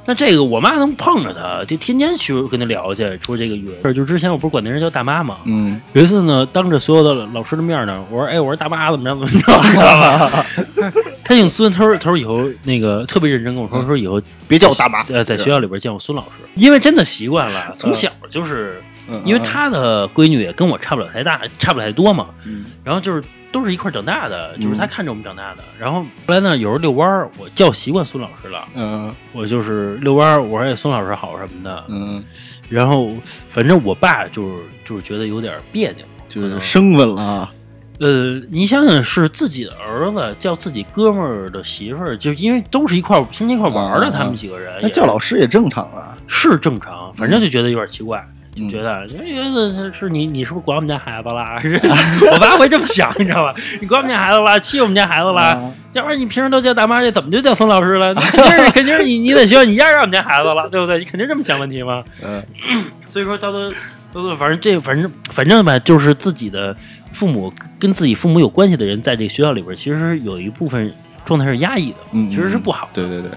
[0.07, 3.93] 那这个我妈能碰着他，就天天去跟他聊去，说这个语文。
[3.93, 9.35] 就之前我不是管那人叫大妈吗，嗯有一次呢，当着所有的老师的面呢，我说：“哎，我说大妈怎么着怎么着，
[9.69, 10.91] 知道吧？”他
[11.25, 18.81] 他姓孙，他说他说以后那个特别认真跟我说，说以后别叫我大妈，呃在学校里边见我孙老师，因为真的习惯了，从小就是。
[18.81, 18.93] 嗯
[19.25, 22.27] 因为他的闺女也跟我差不了太大，差不了太多嘛。
[22.45, 22.65] 嗯。
[22.83, 25.63] 然后就是都是一块儿长大的，就是嗯她看着我们长大的。
[25.79, 31.83] 然后后来呢，有时候遛弯儿，我叫习惯孙老师了，嗯我就是遛弯儿，我说哎孙老师好什么的。
[31.87, 32.23] 嗯，
[32.69, 33.11] 然后
[33.49, 37.51] 反正我爸就是就是觉得有点别扭，就是生分了啊，
[37.99, 48.19] 呃，你想想是自己的儿子叫自己哥们儿的媳妇儿，就因为都是一块儿平时一块儿玩儿的，啊他们几个人那叫老师也正常啊，是正常，反正就觉得有点奇怪。
[48.19, 51.59] 嗯就觉得，觉得是你，你是不是管我们家孩子了？
[51.61, 51.79] 是
[52.31, 53.53] 我爸会这么想，你知道吧？
[53.79, 55.43] 你管我们家孩子了，欺负我们家孩子啦？
[55.43, 58.13] 啊要不然你平时都叫大妈，去怎么就叫孙老师了？
[58.13, 60.99] 那 肯定是，肯定是你，你在学校你压着我们家孩子了，对不对？
[60.99, 62.03] 你肯定这么想问题嘛？
[62.23, 62.43] 嗯
[63.07, 63.71] 所以说，到都
[64.13, 66.75] 都反正这反正反正吧，就是自己的
[67.13, 70.93] 父母跟自己父母有关系的人，在这个学校里边，其实有一部分
[71.25, 73.31] 状态是压抑的，嗯，其实是不好的，对对对，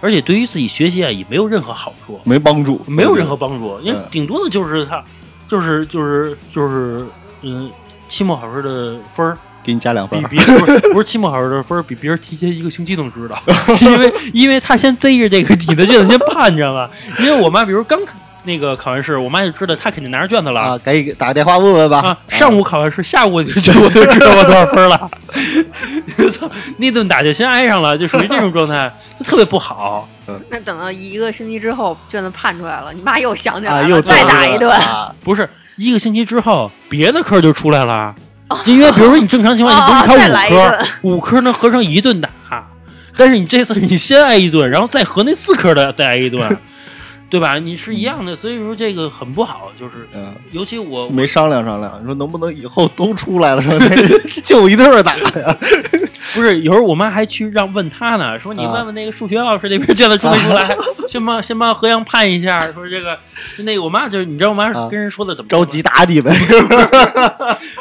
[0.00, 2.20] 而且对于自己学习啊也没有任何好处。
[2.24, 4.08] 没帮助，没有任何帮助，因为嗯。
[4.10, 5.02] 顶多的就是他，
[5.48, 7.06] 就是就是就是，
[7.42, 7.70] 嗯，
[8.08, 9.36] 期末考试的分儿。
[9.60, 13.38] 给你加两分比，别不是不是期末考试的分儿比别人提前一个星期都知道，
[13.82, 16.88] 因为因为他先逮着这个你的卷子先判，你知道吗？
[17.18, 17.98] 因为我妈比如刚
[18.48, 20.60] 那个考完试，我妈就知道她肯定拿着卷子了。
[20.60, 25.10] 啊，赶紧打个电话问问吧啊，，上午考完试，下午我就我就知道我多少分了。
[26.32, 30.08] 操， 那顿打就先挨上了，就属于这种状态，就特别不好。
[30.48, 34.70] 那等到一个星期之后，卷子判出来了，你妈又想起来啊，了，又再打一顿。
[34.70, 38.14] 啊不是一个星期之后，别的科就出来了。
[38.64, 42.30] 就因为比如说你正常情况下，哦 你不是考五科，五科能合成一顿打，
[43.14, 46.56] 但是你这次你先挨一顿，然后再合那四科的再挨一顿，
[47.30, 47.58] 对吧？
[47.58, 49.70] 你是一样的，所以说这个很不好。
[49.76, 53.78] 就是嗯，尤其我没商量商量，你说能不能以后都出来了，说
[54.42, 55.56] 就一对儿打呀？
[56.34, 60.76] 不是有时候我妈还去让问他呢，说你啊问问那个数学老师那边卷子出没出来，
[61.08, 62.70] 先帮先帮何阳判一下。
[62.70, 63.18] 说这个
[63.58, 66.30] 那个我妈就是你知道我妈啊跟人说的怎么说吗着急打你呗，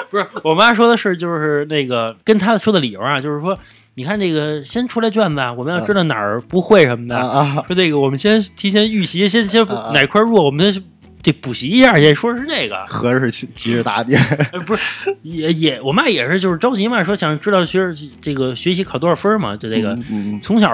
[0.09, 3.57] 不是，我妈说的是，就是那个跟她说的理由啊，就是说，
[3.97, 7.19] 你看这个先出来卷子，啊，我们要知道哪儿不会什么的。
[7.65, 10.83] 说这个我们先提前预习，先先哪块弱，我们先
[11.23, 12.13] 得补习一下去。
[12.13, 14.13] 说是这个，合着是急着打你，
[14.53, 17.91] 呃，不是也也，我妈也是就是着急嘛，说想知道学
[18.21, 19.93] 这个学习考多少分嘛，就这个。
[19.93, 20.71] 嗯嗯从小，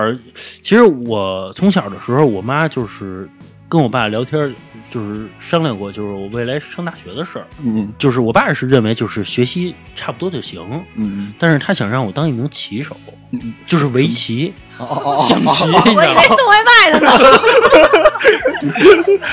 [0.61, 3.29] 其实我从小的时候，我妈就是
[3.73, 4.53] 跟我爸聊天，
[4.91, 7.47] 就是商量过，就是我未来上大学的事儿。
[7.57, 12.95] 嗯就是我爸是认为就是学习差不多就行，嗯但是他想让我当一名棋手，
[13.31, 15.95] 嗯，就是围棋、象棋，我以？
[15.95, 17.09] 为送外卖的呢。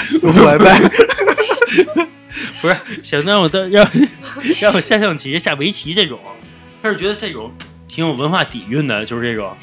[0.09, 0.81] 送外卖，
[2.63, 3.87] 不是想让我当让
[4.59, 6.19] 让我下象棋、下围棋这种，
[6.83, 7.53] 他是觉得这种
[7.91, 9.55] 挺有文化底蕴的，就是这种，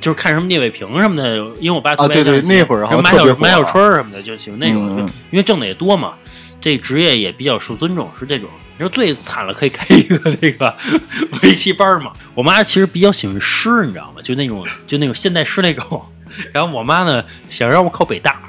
[0.00, 4.98] 就是看什么聂卫平什么的，因为我爸特别啊对对爱象棋那会儿好像马小马小春什么的，就喜欢那种，
[5.30, 6.14] 因为挣的也多嘛。
[6.60, 8.48] 这职业也比较受尊重，是这种。
[8.76, 10.74] 你说最惨了，可以开一个那个
[11.42, 12.10] 围棋班嘛？
[12.34, 14.22] 我妈其实比较喜欢诗，你知道吗？
[14.22, 16.02] 就那种就那种现代诗那种。
[16.52, 18.40] 然后我妈呢想让我考北大，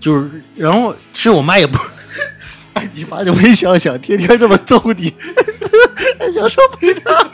[0.00, 1.78] 就是然后其实我妈也不
[2.92, 5.14] 你妈就没想想，天天这么揍你，
[6.18, 7.30] 还想上北大，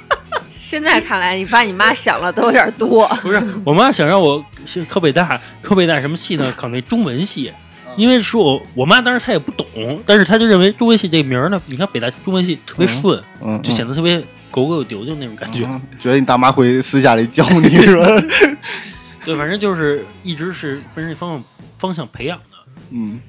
[0.70, 3.04] 现在看来，你爸你妈想了都有点多。
[3.22, 6.52] 不是我妈想让我去考北大，考北大什么系呢？
[6.56, 7.52] 考那中文系。
[7.96, 9.66] 因为说我我妈当时她也不懂，
[10.06, 15.64] 但是她就认为中文系这名儿呢，你看北大中文系特别顺，嗯，就显得特别狗狗丢丢那种感觉。
[15.66, 18.06] 嗯觉得你大妈会私下里教你是吧？
[19.26, 21.44] 对，反正就是一直是奔这方向
[21.78, 22.56] 方向培养的。
[22.90, 23.20] 嗯，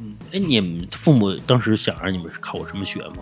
[0.00, 3.16] 嗯，哎，你们父母当时想让你们考什么学吗？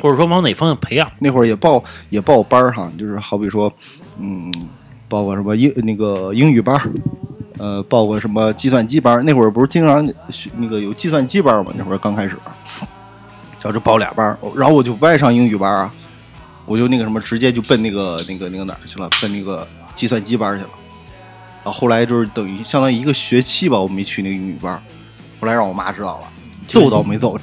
[0.00, 1.10] 或者说往哪方向培养？
[1.18, 3.72] 那会儿也报也报班儿哈，就是好比说，
[4.18, 4.52] 嗯，
[5.08, 6.90] 报个什么英那个英语班儿，
[7.58, 9.22] 呃，报个什么计算机班儿。
[9.22, 11.72] 那会儿不是经常学那个有计算机班儿嘛？
[11.76, 12.36] 那会儿刚开始，
[13.60, 15.94] 然后就报俩班儿，然后我就不爱上英语班儿啊，
[16.66, 20.70] 我就那个什么，直接就奔那个那个那个哪儿去了，奔那个计算机班儿去了。
[21.64, 24.82] 然后后来就是等于相当于一个学期吧，我没去那个英语班儿，
[25.40, 26.28] 后来让我妈知道了，
[26.66, 27.38] 揍倒没揍，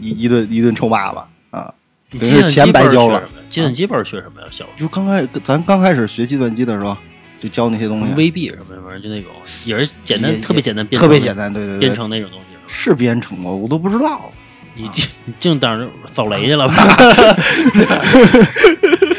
[0.00, 1.72] 一一顿一顿臭骂吧啊。
[2.10, 4.46] 等于钱白交了计算机班儿学什么呀？
[4.50, 6.96] 小时候就刚开咱刚开始学计算机的时候，
[7.40, 9.30] 就教那些东西，，VB 什么什么，就那种
[9.66, 12.46] 也是简单，特别简单，编程特别简单，对对对编，程那种东西。
[12.66, 13.50] 是编程吗？
[13.50, 14.32] 我都不知道。
[14.74, 16.74] 你净你净当着扫雷去了吧？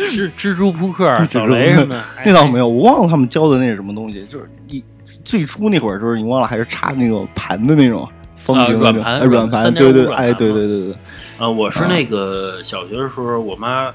[0.09, 4.81] 蜘蜘蛛扑克、扫雷什么的，那倒没有，我忘了他们教的那是什么东西，就是一
[5.25, 8.07] 最初那会儿，就是你忘了还是插那个盘的那种
[8.53, 10.93] 啊软盘哎软盘，对对，哎，对对对对，
[11.37, 13.91] 啊，我是那个小学的时候，我妈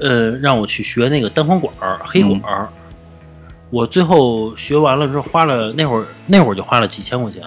[0.00, 2.68] 呃让我去学那个单簧管儿、黑管儿。
[3.70, 7.42] 我最后学完了之后，花了那会儿那会儿就花了几千块钱，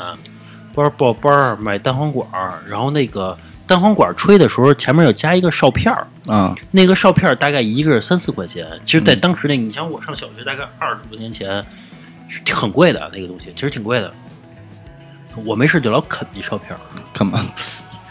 [0.76, 8.68] 班儿报班儿买单簧管儿，然后那个单簧管儿吹的时候前面要加一个哨片儿，啊，那个哨片儿大概一个是三四块钱。
[8.84, 11.64] 其实，在当时那，你像我上小学大概二十多年前，
[12.28, 14.12] 是很贵的那个东西，其实挺贵的。
[15.46, 16.80] 我没事就老啃那哨片儿，
[17.14, 17.46] 干嘛？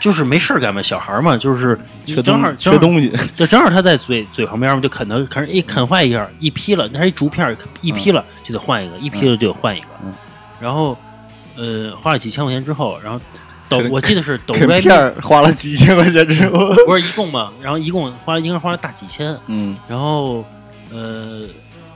[0.01, 1.77] 就是没事儿干嘛，小孩儿嘛，就是
[2.07, 9.87] 缺正好东缺东西， 就正好他在嘴嘴旁边嘛，就啃它，啃一啃坏一下，一劈了，那是一竹片儿，一劈了就得换一个，一劈了就得换一个。
[10.05, 10.15] 嗯。
[10.61, 10.97] 然后，
[11.57, 13.21] 呃，花了几千块钱之后，然后
[13.69, 20.45] 抖，我记得是抖啃 re 片儿花了几千块钱之后， 不是一共嘛，然后一共花了应该花了大几千，嗯，然后
[20.93, 21.43] 呃，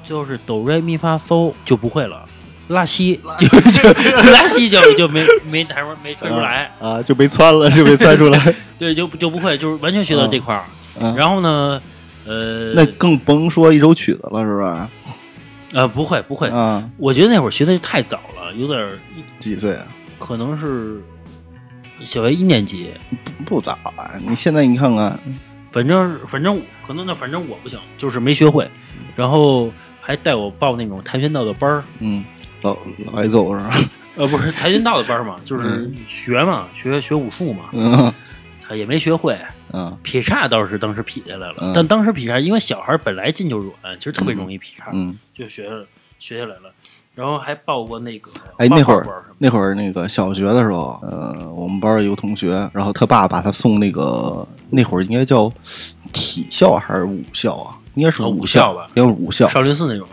[0.03, 2.25] 就是哆来咪发嗦就不会了，
[2.75, 8.55] 拉稀就就拉稀就就没没弹出没吹出来，啊，就没窜了，就没窜出来。
[8.79, 10.65] 对，就就不会，就是完全学到这块儿。
[11.01, 11.81] 嗯，然后呢，
[12.27, 14.89] 呃，那更甭说一首曲子了，是吧？
[15.75, 18.99] 呃不会不会，啊，我觉得那会儿学的太早了，有点儿
[19.39, 19.87] 几岁啊？
[20.19, 21.01] 可能是
[22.05, 22.91] 小学一年级，
[23.47, 24.13] 不早啊！
[24.23, 25.19] 你现在你看看，
[25.73, 28.71] 反正反正可能那反正我不行，就是没学会，
[29.17, 32.23] 然后还带我报那种跆拳道的班儿，嗯，
[32.63, 33.71] 老老挨揍是吧？
[34.17, 38.13] 呃，不是跆拳道的班儿嘛，就是嗯学嘛，学学武术嘛，嗯
[38.59, 39.39] 操也没学会。
[39.75, 45.67] 嗯劈叉倒是当时劈下来了，嗯但当时劈叉，因为小孩本来筋就软，其实特别容易劈叉，嗯，就学
[46.19, 46.71] 学下来了。
[47.15, 55.51] 然后还报过那个哎，画那会儿画班儿什么的那会儿那个小学的时候，呃，我们班儿有个同学，然后他爸把他送那个那会儿应该叫
[56.13, 57.77] 体校还是武校啊？
[57.95, 60.07] 应该是哦武武校吧应该是武校，少林寺那种？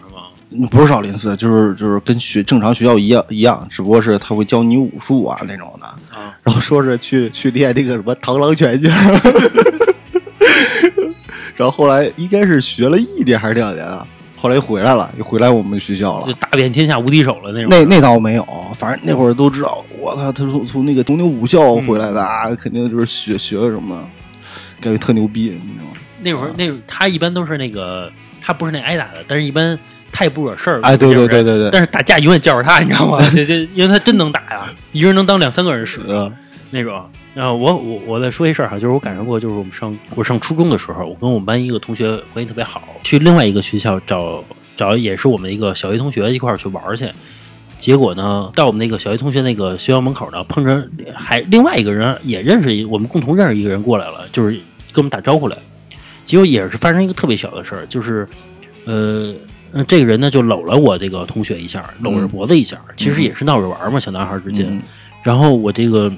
[0.71, 5.85] 不是少林寺，就是就是跟学正常学校一样一样，只不过是他会教你武术啊那种的。
[5.85, 8.87] 啊， 然后说是去去练那个什么螳螂拳去，
[11.55, 14.05] 然后后来应该是学了一年还是两年啊，
[14.37, 16.25] 后来又回来了，又回来我们学校了。
[16.25, 17.69] 就打遍天下无敌手了那种。
[17.69, 18.45] 那那倒没有，
[18.75, 24.03] 反正那会儿都知道，我操，他从从那个东牛武校回来的啊，肯定就是学学了什么，
[24.81, 25.91] 感觉特牛逼，你知道吗？
[26.21, 29.77] 那会儿那他一般都是那个，他不是那挨打的，但是一般
[30.11, 30.79] 他也不惹事儿。
[30.81, 33.19] 哎，对对对对对，但是打架永远叫着他，你知道吗？
[33.33, 36.31] 这这，因为他真能打呀，一个人能当两三个人使呃，
[36.71, 37.03] 那种。
[37.35, 44.43] 然后我我我再说一事儿哈，就是我感受过，就是我们上我上初中的时候，我跟我们班一个同学关系特别好，去另外一个学校找
[44.75, 47.09] 找也是我们一个小学同学一块儿去玩儿去。
[47.77, 50.85] 结果呢，到我们那个小学同学那个学校门口呢，碰着
[51.15, 54.51] 还另外一个人也认识一，我们共同认识一个人过来了，就是
[54.91, 55.57] 跟我们打招呼来。
[56.25, 58.27] 结果也是发生一个特别小的事儿，就是，
[58.85, 59.33] 呃，
[59.71, 64.67] 呃这个人呢就搂了我这个同学一下，搂着脖子一下，其实也是闹着玩儿嘛，小男孩之间。
[64.69, 64.81] 嗯
[65.21, 66.09] 然后我这个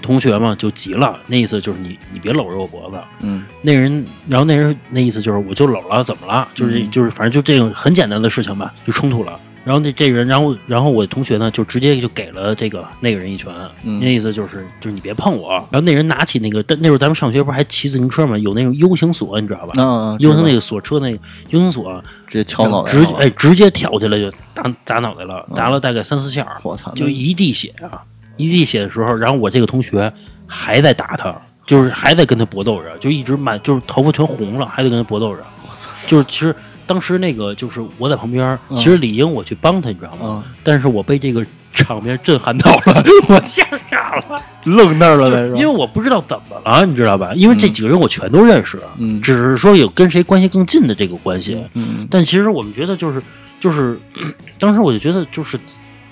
[0.00, 2.96] 同学嘛就急了，那意思就是你你别搂着我脖子。
[3.20, 6.48] 嗯那人，然后那人那意思就是我就搂了，怎么了？
[6.54, 9.38] 就是、嗯就是反正就这种很简单的事情吧，就冲突了。
[9.64, 13.52] 然后那这个人，然后然后我同学呢就直接就给了这个那个人一拳，
[13.84, 15.52] 嗯那意思就是就是你别碰我。
[15.70, 19.72] 然后那人拿起那个，但那时候咱们上学不是还骑自行车嘛，有那种 U 型锁，你知道吧？
[19.74, 21.18] 那 U 型那个锁车那个
[21.50, 26.46] U 型锁，直接敲脑袋直接哎直接跳起来就打砸脑袋了，砸了大概三四下。
[26.62, 28.02] 我操，就一地血啊！
[28.36, 30.12] 一地血的时候，然后我这个同学
[30.46, 31.34] 还在打他，
[31.66, 35.42] 就是还在跟他搏斗着，就一直满就是头发全红了，还得跟他搏斗着。
[35.70, 35.90] 我操！
[36.06, 36.54] 就是其实
[36.86, 40.44] 当时那个就是我在旁边，嗯其实理应我去帮他，你知道吗？
[40.46, 47.32] 嗯，但是我被这个场面震撼到了， 我吓傻了，愣那儿了，那是因为我不知道怎么了，你知道吧？
[47.34, 51.62] 因为这几个人我全都认识，嗯只是说有跟谁关系更近的这个关系。
[51.74, 53.22] 嗯但其实我们觉得就是
[53.60, 53.98] 就是，
[54.58, 55.58] 当时我就觉得就是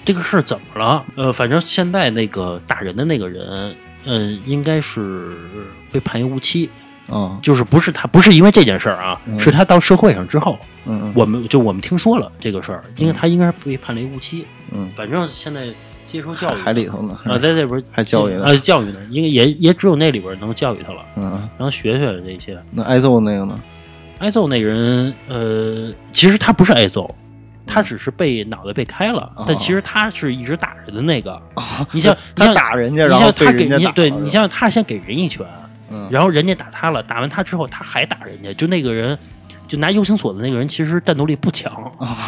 [0.04, 1.04] 这个事儿怎么了？
[1.16, 3.74] 呃，反正现在那个打人的那个人，
[4.06, 5.32] 嗯、应该是
[5.92, 6.70] 被判一无期，
[7.10, 7.38] 嗯。
[7.42, 9.38] 就是不是他不是因为这件事儿啊，嗯。
[9.38, 15.66] 是他到社会上之后，嗯我们就我们听说了这个事儿，因为他应该是被判了一无期，嗯，反正现在
[16.04, 18.44] 接受教育还里头呢，啊，在这边 还教育呢。
[18.44, 22.58] 啊，教育呢，因为也也只有那里边能教育他了，嗯，然后学学这些。
[22.70, 23.58] 那挨揍那个呢？
[24.18, 27.08] 挨揍那个人，呃，其实他不是挨揍，
[27.66, 29.44] 他只是被脑袋被开了，哦。
[29.48, 31.40] 但其实他是一直打人的那个。
[31.90, 35.46] 你像 他打人家，你然后像他给人家对你像他先给人一拳，
[35.90, 39.18] 嗯然后人家打他了，打完他之后他还打人家，就那个人
[39.68, 41.72] 就拿 U 型锁的那个人其实战斗力不强，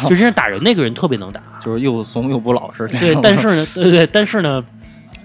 [0.03, 1.41] 就真正打人那个人特别能打。
[1.61, 2.87] 就是又怂又不老实。
[2.87, 4.63] 对，但是呢，对对，但是呢，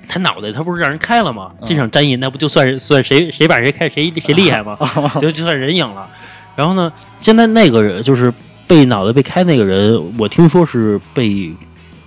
[0.08, 1.52] 他脑袋他不是让人开了吗？
[1.66, 4.76] 这场战役那不就算是算谁谁把谁开谁谁厉害吗？
[5.20, 6.08] 就就算人赢了。
[6.56, 8.32] 然后呢，现在那个人就是
[8.66, 11.52] 被脑袋被开那个人，我听说是被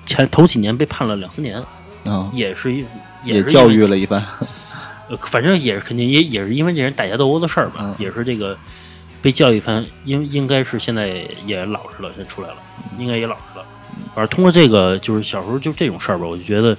[0.06, 1.62] 前头几年被判了两三年，
[2.06, 2.86] 嗯，也是一
[3.24, 4.22] 也是教育了一番。
[5.12, 8.58] 呃，反正也是肯定也也是因为这人打架斗殴的事儿吧，嗯也是这个
[9.22, 12.56] 被教育一番，应应该是现在也老实了，现在出来了，
[12.98, 13.66] 应该也老实了。
[14.16, 16.76] 反正通过这个，就是小时候就这种事儿吧，我就觉得，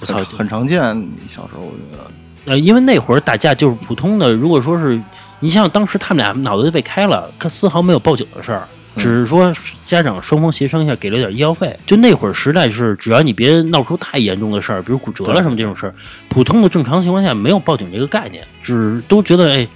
[0.00, 0.80] 我操很，很常见。
[1.28, 2.10] 小时候我觉得，
[2.52, 5.00] 呃，因为那会儿打架就是普通的，如果说是
[5.38, 8.66] 你想想当时他们俩脑袋就被开了，可丝毫没有报警的事儿。
[8.98, 9.52] 只是说
[9.84, 11.74] 家长双方协商一下，给了点医药费。
[11.86, 15.94] 就那会儿时代是，只要你别闹出太严重的事儿，比如骨折了什么这种事儿，
[16.28, 19.66] 普通的正常情况下没有报警这个概念，只都觉得哎，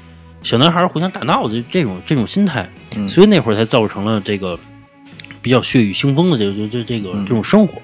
[0.42, 4.58] 小男孩儿互相打闹的这种这种心态，嗯所以那会儿才造成了这个
[5.40, 7.80] 比较血雨腥风的这个这这这个嗯这种生活。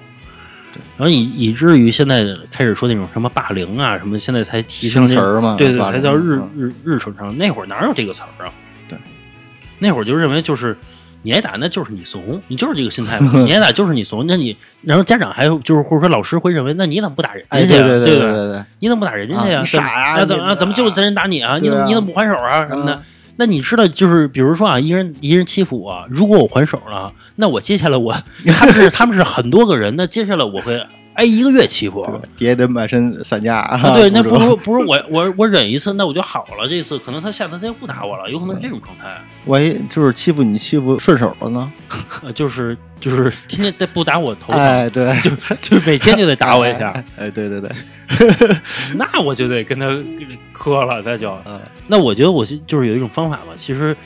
[0.97, 7.35] 然后以以至于现在开始说那种什么霸凌啊什么，现在才提升词儿嘛，对对，霸凌才叫日嗯日日程上。
[7.37, 8.53] 那会儿哪有这个词儿啊？
[8.87, 8.97] 对，
[9.79, 10.77] 那会儿就认为就是
[11.21, 14.25] 你挨打那就是你怂，你就是这个心态嘛， 你挨打就是你怂。
[14.27, 17.87] 那你然后家长还有就是或者说老师会认为，那你怎么不打人哎，家去啊？
[17.87, 19.63] 对对对对你怎么不打人家去呀？
[19.63, 21.57] 傻呀那怎么怎么就咱人打你啊？
[21.61, 23.01] 你怎么你怎么不还手啊什么的嗯？
[23.37, 28.13] 那你知道，就是比如说啊，一人一人欺负我，如果我还手了，那我接下来我
[28.47, 32.05] 他们是他们是很多个人，那接下来我会挨一个月欺负。
[32.37, 33.57] 爹得满身散架。
[33.57, 36.67] 啊， 对，那不如如不如 我我我忍一次，那我就好了。
[36.67, 39.17] 这次可能他下次他就不打我了，有可能是这种状态。
[39.45, 41.71] 万一就是欺负你欺负顺手了呢？
[42.23, 45.31] 呃，就是就是天天得不打我头疼，哎，对，就
[45.61, 47.69] 就每天就得打我一下，哎，对对对，
[48.95, 49.87] 那我就得跟他
[50.51, 51.31] 磕了，那就。
[51.45, 51.59] 嗯
[51.91, 53.97] 那我觉得我是就是有一种方法吧，其实，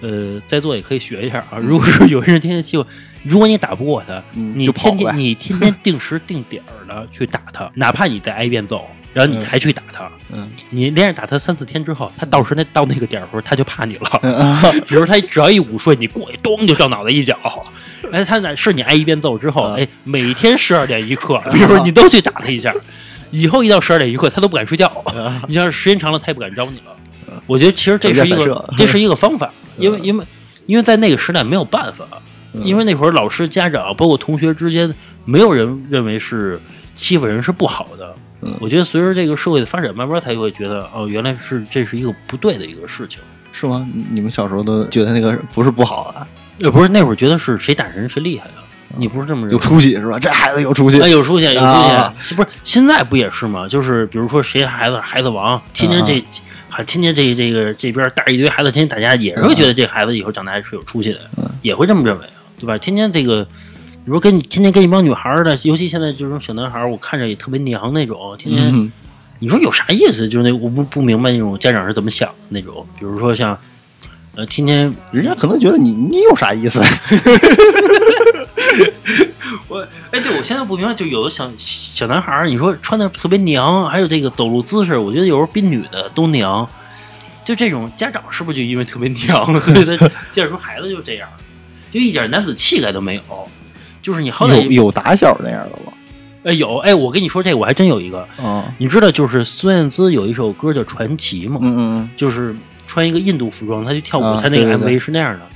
[0.00, 1.58] 呃，在座也可以学一下啊。
[1.62, 2.84] 如果说有些人天天欺负，
[3.24, 14.20] 如果你打不过他，嗯你就天天你天天 定时定点儿的去打他， 哪怕你再挨一遍揍，然后你嗯还去打他，嗯你连着打他三四天之后，他到时那到那个点儿的时候，他就怕你了。
[14.22, 14.56] 嗯
[14.88, 17.36] 比如他只要一午睡，你过去咚就照脑袋一脚。
[18.12, 19.82] 哎，他哪是你挨一遍揍之后，嗯。
[19.82, 22.74] 哎，每天十二点一刻，比如说你都去打他一下，
[23.30, 24.90] 以后一到十二点一刻，他都不敢睡觉。
[25.48, 26.94] 你要是时间长了，他也不敢招你了。
[27.46, 30.24] 我觉得其实这是一个这是一个方法，因为因为
[30.66, 32.06] 因为在那个时代没有办法，
[32.64, 34.94] 因为那会儿老师、家长包括同学之间，
[35.24, 36.60] 没有人认为是
[36.94, 38.14] 欺负人是不好的。
[38.40, 43.20] 嗯我觉得随着这个社会的发展，慢慢才会觉得哦，原来是这是一个不对的一个事情。
[43.50, 43.84] 是吗？
[44.12, 46.26] 你们小时候都觉得那个不是不好的，
[46.58, 48.62] 也，不是那会儿觉得是谁打人谁厉害啊？
[48.96, 50.18] 你不是这么认为有出息是吧？
[50.20, 52.48] 这孩子有出息哎，有出息，有出啊息，是不是？
[52.62, 53.66] 现在不也是吗？
[53.66, 56.24] 就是比如说谁孩子孩子王，天天这
[56.68, 61.18] 还天天这这个这边带一堆孩子天天打架，也是会觉得这孩子以后长大是有出息的，
[61.60, 62.76] 也会这么认为啊，对吧？
[62.78, 63.50] 天天这个，比
[64.06, 68.92] 如跟你天天跟一帮女孩儿的，尤其现在这种小男孩儿，我看着也特别娘那种，天天、嗯
[69.40, 70.28] 你说有啥意思？
[70.28, 73.56] 就是那我不不明白那种家长是怎么想的那种，比如说像
[74.34, 76.82] 呃天天人家可能觉得你你有啥意思？
[79.68, 86.68] 我哎，对我现在不明白，就有的小小男孩儿，你说穿的特别娘，还有这个走路姿势，我觉得有时候比女的都娘。
[87.44, 89.96] 就这种家长是不是就因为特别娘，所以他
[90.30, 91.28] 接着说孩子就这样，
[91.92, 93.22] 就一点男子气概都没有。
[94.00, 95.92] 就是你好有歹有打小那样的吗？
[96.44, 101.58] 哎有哎，我跟你说这个我还真有一个，啊，你知道就是孙燕姿有一首歌叫《传奇》吗？
[101.62, 102.54] 嗯嗯就是
[102.86, 105.46] 穿一个印度服装，她去跳舞，啊他那个 MV 是那样的。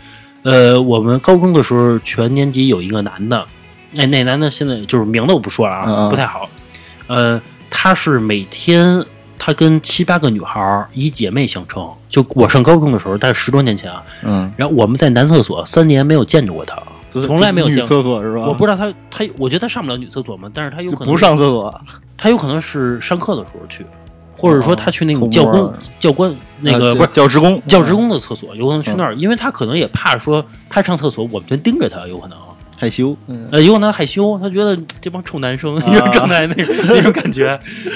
[0.51, 3.47] 呃，我们高中的时候，全年级有一个男的，
[3.97, 6.51] 哎，那男的现在就是名字我不说了啊，不太好。
[7.07, 9.03] 呃，他是每天
[9.45, 11.84] 他跟七八个女孩儿以姐妹相称。
[12.09, 16.80] 就我上高中的时候，大概十多年前啊，嗯，然后我们在男厕所三年没有见着过他，
[17.14, 17.88] 嗯从来没有女见过。
[17.88, 18.45] 厕所是吧？
[18.47, 21.82] 我不知道他他，我觉得他上不了女厕所嘛，但是他有可能不上厕所，
[22.16, 23.84] 他有可能是上课的时候去，
[24.36, 32.38] 或者说他去那种教官、儿教官那个、啊不是教职工，教职工的厕所，有可能去那儿，因为他可能也怕说他上厕所，我们就盯着他，有可能，
[32.83, 37.47] 害羞，嗯呃，有可能害羞，他觉得这帮臭男生，有种状态那种那种感觉。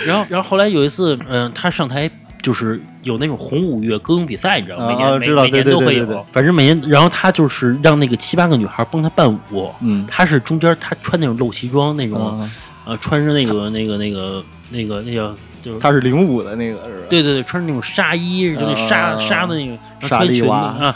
[0.06, 2.08] 然后，然后后来有一次，嗯、他上台
[2.40, 4.86] 就是有那种红五月歌咏比赛，你知道吗？
[4.86, 9.68] 每年、啊每年都会有，反正每年，然后他就是让那个七八个女孩帮他伴舞。
[9.80, 12.48] 嗯他是中间他穿那种露脐装那种，啊，
[12.84, 17.06] 呃，穿着那个那个那个那个那叫就是他是领舞的那个是吧？
[17.10, 20.94] 对对对，穿着那种纱衣，就那纱、啊纱的那个，然后纱穿裙 啊，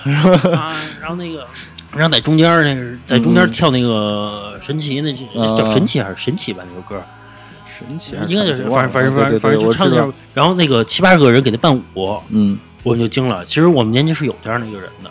[1.01, 1.45] 然后那个，
[1.93, 5.11] 然后在中间儿那个在中间嗯跳那个神奇，那
[5.41, 6.63] 啊叫神奇还是神奇吧？
[6.69, 7.03] 那首歌
[7.79, 13.45] 神奇应该就是反正反正反正反正就唱那首，然后那个七八个人给他伴舞，嗯我们就惊了。
[13.45, 15.11] 其实我们年级是有这样的一个人的，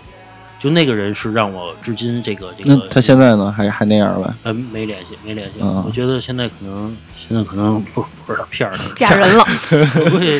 [0.59, 2.75] 就那个人是让我至今这个这个。
[2.75, 3.53] 那他现在呢？
[3.55, 4.33] 还还那样呗？
[4.43, 5.55] 呃没联系，没联系。
[5.61, 10.39] 嗯我觉得现在可能现在可能不不知道骗儿他，嫁人了， 我估计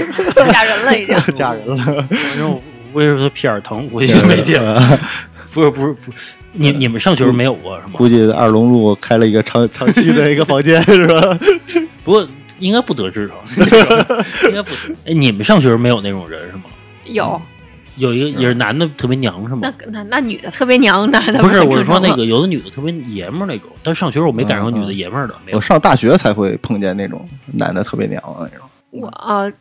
[0.52, 1.16] 嫁人了已经。
[1.34, 1.78] 嫁人了，
[2.10, 2.62] 反正我
[2.94, 4.56] 我也是他屁眼儿疼，估计没劲。
[5.54, 7.93] 不是不是不是，你你们上学时候没有过是吗？
[7.93, 11.39] 估计二龙路开了一个长长期的一个房间，是吧？
[12.04, 12.28] 不过
[12.60, 13.36] 应该不得志吧？
[13.58, 14.95] 应该不得。
[15.06, 16.64] 哎，你们上学时候没有那种人是吗？
[17.06, 17.41] 有，
[17.97, 19.91] 有一个也是男的特别娘是吗那？
[19.91, 25.62] 那那女的特别娘，男的不是，我是说那个有的女的特别爷们儿那种，但上学时候我没赶上女的爷们儿的，没有我。
[25.62, 28.68] 上大学才会碰见那种男的特别娘的那种。
[28.91, 29.52] 我啊、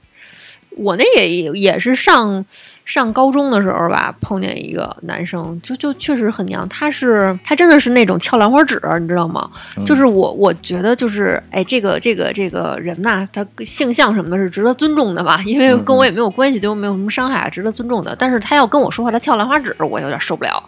[0.78, 2.44] 我那也也是上
[2.84, 6.66] 上高中的时候吧，碰见一个男生，就就确实很娘。
[6.68, 9.50] 他是他真的是那种跳兰花指，你知道吗？
[9.76, 18.14] 嗯就是我我觉得就是哎，这个这个这个人呐、他性向什么的是值得尊重的吧，因为跟我也没有关系，对我没有什么伤害，值得尊重的。
[18.18, 20.62] 但是他要跟我说话，他跳兰花指，我有点受不了。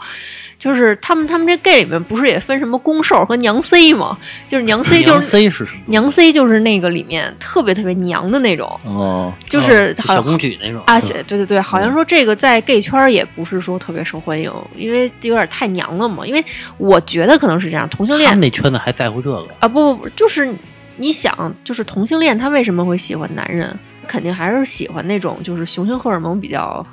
[0.60, 4.16] 就是他们他们这 gay 里面不是也分什么公兽和娘 C 吗？
[4.46, 5.66] 就是娘 C 就娘是？
[5.86, 16.26] 娘 C 就是那个里面特别特别娘的那种，哦，就是好像哦小公举那种啊，对对对，好像说这个在 gay 圈儿也不是说特别受欢迎，因为有点太娘了嘛。
[16.26, 16.44] 因为
[16.76, 19.48] 我觉得可能是这样，同性他恋们那圈子还在乎这个。
[19.60, 20.54] 啊，不不不，就是
[20.98, 23.74] 你想，就是同性恋他为什么会喜欢男人？
[24.06, 26.84] 肯定还是喜欢那种就是雄性荷尔蒙比较。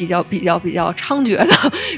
[0.00, 1.46] 比较比较比较猖獗的，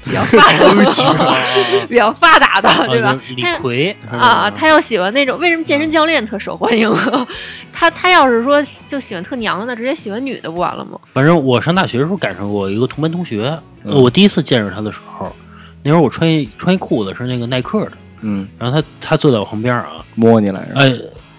[0.03, 1.37] 比较 发达的，
[1.89, 6.93] 比较发达的，对吧李他逵啊，他要喜欢那种，为什么健身教练特受欢迎？
[7.73, 10.99] 他他要是说就喜欢特娘的，直接喜欢女的不完了吗？
[11.13, 15.33] 反正我上大学的时候赶上过一个同班同学，嗯我第一次见着他的时候，
[15.85, 17.93] 那时候我穿一穿一裤子是那个耐克的，
[18.23, 20.75] 嗯，然后他他坐在我旁边啊，摸你来着。
[20.75, 20.93] 哎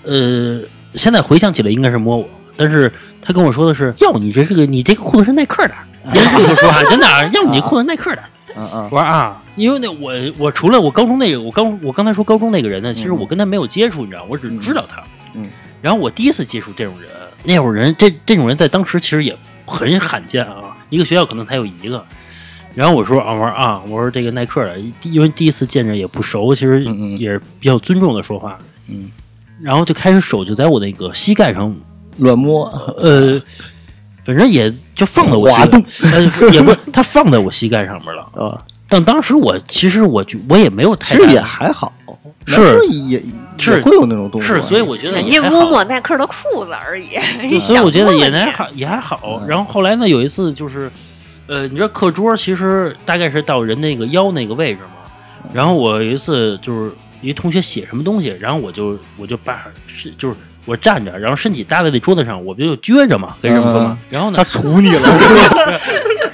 [0.04, 0.62] 呃，
[0.96, 2.26] 现在回想起来应该是摸我，
[2.56, 2.92] 但是
[3.22, 5.74] 他跟我说的是，要你这是个你这个裤子是耐克的，
[6.12, 8.24] 别人跟我说啊真的啊，要你这裤子耐克的。
[8.56, 15.02] 嗯嗯我说啊，因为那我我除了我高中那个，我刚我刚才说高中那个人呢，其实我跟他没有接触，你知道，我只知道他。
[15.34, 15.50] 嗯，
[15.82, 17.10] 然后我第一次接触这种人，
[17.44, 19.36] 那会儿人这这种人在当时其实也
[19.66, 22.06] 很罕见啊，一个学校可能才有一个。
[22.76, 26.84] 然后我说啊，我说啊，我说这个耐克的，因为第一次见着也不熟，其实
[27.18, 28.60] 也是比较尊重的说话。
[28.88, 29.10] 嗯，
[29.62, 31.76] 然后就开始手就在我那个膝盖上，
[32.18, 32.66] 乱摸，
[32.98, 33.42] 呃，
[34.24, 38.22] 反正也就放在我膝盖，呃，也不 是他放在我膝盖上面了。
[38.36, 41.92] 啊，但当时我其实我觉我也没有太大其实也还好，
[42.46, 43.22] 是也
[43.58, 49.40] 是也会有那种动作，是，所以我觉得人家也摸摸耐克的裤子而已，所以我觉得也还还好，也还好。
[49.42, 50.92] 嗯然后后来呢，有一次就是，
[51.48, 54.88] 呃，你知道课桌其实大概是到人那个腰那个位置嘛。
[55.52, 56.92] 然后我有一次就是
[57.22, 60.36] 一同学写什么东西，然后我就我就把是就是
[60.66, 63.98] 我站着，然后身体搭在那桌子上，我不就撅着嘛，可以这么说吗。
[64.10, 65.02] 然后呢他，杵你了，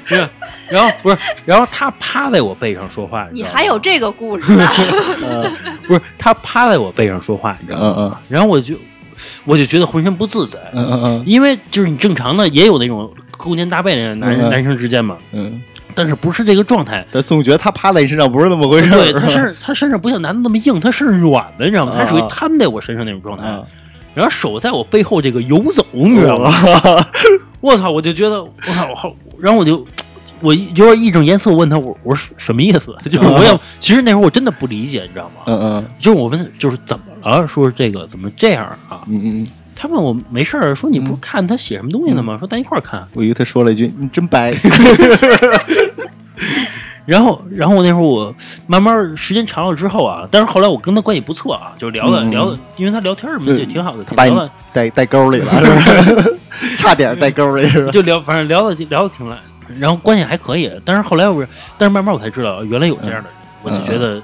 [0.08, 0.30] 不是，
[0.70, 4.52] 然后不是，然后他趴在我背上说话，你还有这个故事
[5.88, 7.96] 不是他趴在我背上说话，你知道吗？
[7.98, 8.76] 嗯然后我就
[9.46, 15.62] 我就觉得浑身不自在，嗯嗯嗯因为就是你正常的也有那种勾肩搭背的男、嗯嗯男生之间嘛，嗯，
[15.94, 17.06] 但是不是这个状态。
[17.12, 21.94] 但总觉得他趴在你身上不是那么回事儿，对，他是他身上不像男的那么硬，他是软的，你知道吗？
[21.98, 23.62] 他属于啊瘫在我身上那种状态，啊，
[24.14, 26.52] 然后手在我背后这个游走，你知道吗？
[27.62, 27.92] 我操！
[27.92, 29.86] 我就觉得我操，我好，然后我就
[30.42, 32.96] 我有点义正言辞，我问他，我我说什么意思？
[33.10, 35.42] 就是我也其实那时候我真的不理解，你知道吗？
[35.48, 37.46] 嗯嗯就是我问就是怎么了？
[37.48, 39.02] 说这个怎么这样啊？
[39.08, 42.38] 嗯嗯，他问我没事儿，说你不是看他写什么东西呢吗？
[42.40, 43.06] 说咱一块儿看。
[43.14, 44.54] 我以为他说了一句：“你真白。
[47.10, 48.36] 然后，然后我那会儿我
[48.68, 56.38] 慢慢时间长了之后啊，但是后来我跟他关系不错啊，就聊的、嗯聊的，因为他聊天什么的就挺好的，”把你聊的带带沟里了，是不是？
[56.78, 57.92] 差点带沟里是吧？
[57.92, 59.38] 就聊，反正聊的聊的挺来，
[59.80, 60.72] 然后关系还可以。
[60.86, 61.44] 但是后来我，
[61.80, 64.22] 但是慢慢我才知道原来有这样的人，我就觉得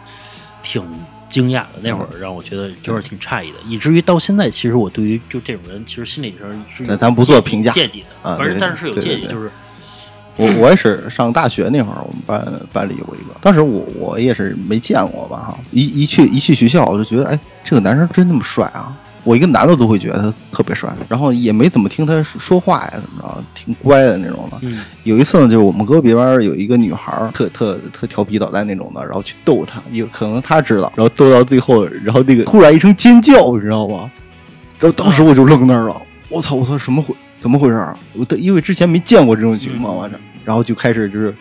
[0.61, 0.83] 挺
[1.27, 1.79] 惊讶的。
[1.81, 9.51] 那会儿让我觉得就是挺诧异的，以至于到现在，其实我对于就这种人，其实心理上是有咱咱不做评价芥蒂的，反正但是是有芥蒂，对对对就是
[10.37, 18.95] 我我也是上大学那会儿，我们班班里有一个，当时我我也是没见过吧哈，一一去一去学校，我就觉得哎，这个男生真那么帅啊！
[19.23, 24.57] 我一个男的都会觉得他特别帅，然后也没怎么听他说话呀，怎么着，挺乖的那种的。
[24.61, 34.11] 嗯有一次呢，就是我们隔壁班有一个女孩儿，特特特调皮捣蛋那种的，然后去逗他，有可能他知道，然后逗到最后，然后那个突然一声尖叫，你知道吗？
[34.79, 37.97] 然后当时我就愣那儿了，我操我操，什么回怎么回事啊？
[38.13, 41.33] 我的因为之前没见过这种情况，嗯完这，然后就开始就是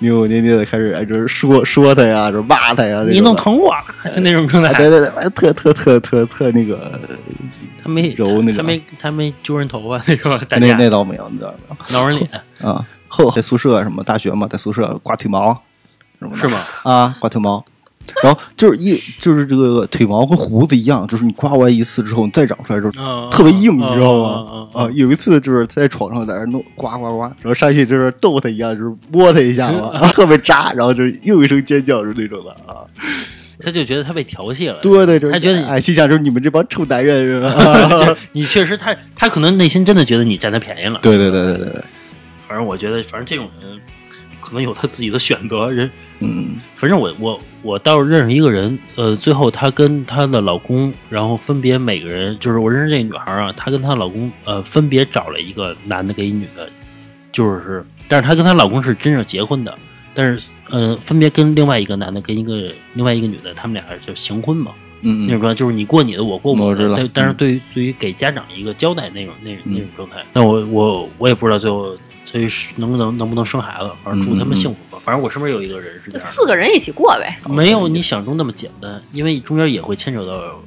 [0.00, 4.78] 扭扭捏捏的开始哎，就是说说他呀，就是骂他呀，你弄疼我了，就那种状啊，态。
[4.78, 7.00] 对对对，哎特特特特特那个，
[7.82, 11.92] 他没揉那个他没他没揪人头发那种，那那倒没有，那倒没有。
[11.92, 12.30] 挠人脸。
[12.62, 15.62] 啊，后在宿舍什么大学嘛，在宿舍刮腿毛，
[16.34, 16.58] 是吗？
[16.84, 17.64] 啊，刮腿毛。
[18.22, 24.68] 然后就是一就是这个腿毛跟胡子一样，就是你刮完一次之后，你再长出来之后嗯特别硬，你知道嗯吗？
[24.72, 32.82] 啊，有一次就是他在床上在那儿弄刮刮刮，然后上去就是逗他一下，就是摸他一下嘛，啊特别扎，然后就是又一声尖叫，是那种的啊。
[33.60, 37.88] 他就觉得他被调戏了，对对，就是他觉得你哎，心想就是你们这帮臭男人是吧？
[37.90, 41.00] 就是你确实他他可能内心真的觉得你占他便宜了。
[41.02, 41.84] 对对对对对对，
[42.46, 43.76] 反正我觉得，反正这种人
[44.40, 45.68] 可能有他自己的选择。
[45.72, 45.90] 人，
[46.20, 56.68] 嗯反正我我我倒是认识一个人，呃，最后她跟她的老公，然后分别每个人，就是我认识这个女孩啊，她跟她老公，呃，分别找了一个男的跟一女的，
[57.32, 59.76] 就是，但是她跟她老公是真正结婚的，
[60.14, 64.72] 但是，呃，分别跟另外一个男的跟一个另外一个女的，他们俩就行婚嘛。
[65.00, 66.92] 嗯嗯那种状态，就是你过你的，我过我的。
[66.96, 71.96] 但但是嗯对于对于给家长一个交代那种那那种嗯状态，那我我我也不知道最后
[72.30, 75.02] 最后是能不能能不能生孩子，反正祝他们幸福吧。
[75.04, 77.38] 反正我身边有一个人是这就样，四个人一起过呗。
[77.48, 80.60] 没有你想中那么简单，因为中间也会牵扯到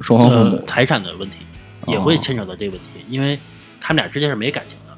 [0.00, 1.36] 双方父母呃财产的问题，
[1.86, 3.38] 也会牵扯到这个问题，因为
[3.80, 4.96] 他们俩之间是没感情的。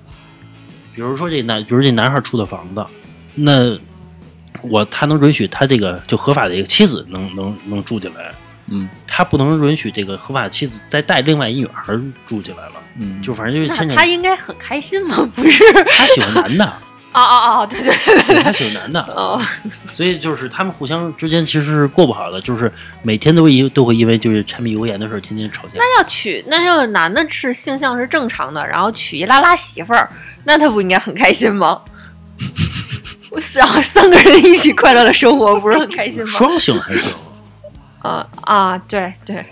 [0.95, 2.87] 比如说这男，比如这男孩出的房子，
[3.35, 3.77] 那
[4.62, 8.33] 我他能允许他这个就合法的一个妻子能能能住进来，
[8.69, 11.93] 嗯他不能允许这个合法的妻子再带另外一女孩
[12.27, 15.29] 住进来了，嗯，就反正就是牵扯他应该很开心吗？
[15.35, 15.62] 不是？
[15.97, 16.65] 他喜欢男的，
[17.15, 17.67] 哦哦哦！
[17.71, 19.41] 对对对对他喜欢男的，哦，
[19.93, 25.75] 所以就是他们互相之间其实是过不好的，就是每天都因都会因为就是柴米油盐的事儿天天吵架。
[25.75, 30.11] 那要娶那要是男的是性向是正常的，然后娶一拉拉媳妇儿，
[30.45, 31.81] 那他不应该很开心吗？
[33.31, 36.27] 我想三个人一起快乐的生活，不是很开心吗？
[36.27, 37.12] 双性还行，
[38.05, 39.45] 啊啊，对对，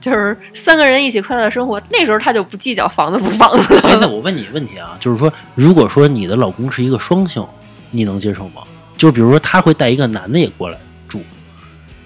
[0.00, 3.98] 就是三个人一起快乐的生活，那时候他就不计较房子不房子哎，了。
[4.02, 7.46] 那我问你问题啊，就是说，如果说你的老公是一个双性，
[7.90, 8.62] 你能接受吗？
[8.96, 11.22] 就比如说他会带一个男的也过来住，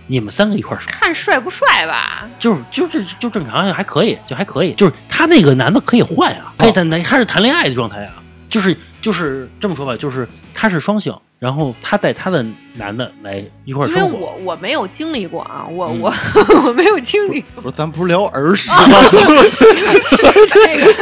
[0.08, 2.28] 你们三个一块儿生，看帅不帅吧？
[2.38, 8.14] 就是就是就正常还可以，就还可以，就是他那个男的可以换啊，可以谈谈，他是谈恋爱的状态啊，
[8.48, 12.42] 就是就是这么说吧，就是他是双性，然后他带他的
[12.74, 16.00] 男的来一块儿因为活，我我没有经历过啊，我、嗯。
[16.00, 16.14] 我
[16.66, 17.62] 我没有经历过。
[17.62, 18.96] 不是，咱不是聊儿时啊吗？
[19.10, 20.94] 这个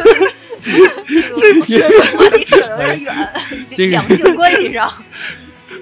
[1.67, 3.15] 这个话题扯得有点远，
[3.77, 4.87] 这个两性关系上，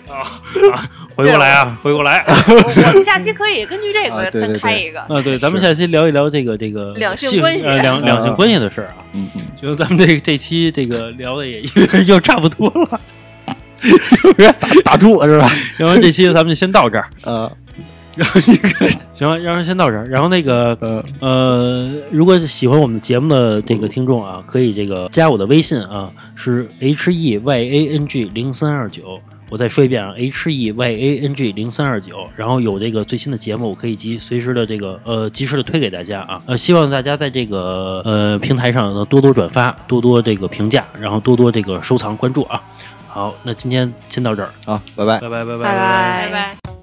[0.08, 0.42] 啊
[0.72, 2.22] 啊，回过来啊，回过来。
[2.28, 2.54] 我
[2.86, 5.00] 我们下期可以根据这个啊对对单开一个。
[5.00, 9.02] 啊，对，咱们下期聊一聊这个这个两性关系呃两两性关系的事儿啊。
[9.14, 11.60] 嗯嗯，行，咱们这这期这个聊的也
[12.04, 13.00] 就差不多了，
[13.80, 14.54] 是不是？
[14.84, 15.50] 打住是吧？
[15.76, 17.50] 然后这期咱们就先到这儿，呃
[18.14, 20.04] 然后那个行，然后先到这儿。
[20.06, 29.20] 然后那个呃，呃，如果喜欢我们节目的这个听众啊，可以这个加我的微信啊，是 h e y a n g 零三二九。
[29.50, 36.42] 我再说一遍啊，h e y a n g 零三二九，然后有这个最新的节目，我可以及随时的这个呃及时的推给大家啊。
[36.46, 42.62] 呃，希望大家在这个呃平台上呢多多转发，多多这个评价，然后多多这个收藏关注啊。
[43.06, 45.18] 好，那今天先到这儿，好，拜拜。
[45.20, 46.77] 拜拜拜拜拜拜。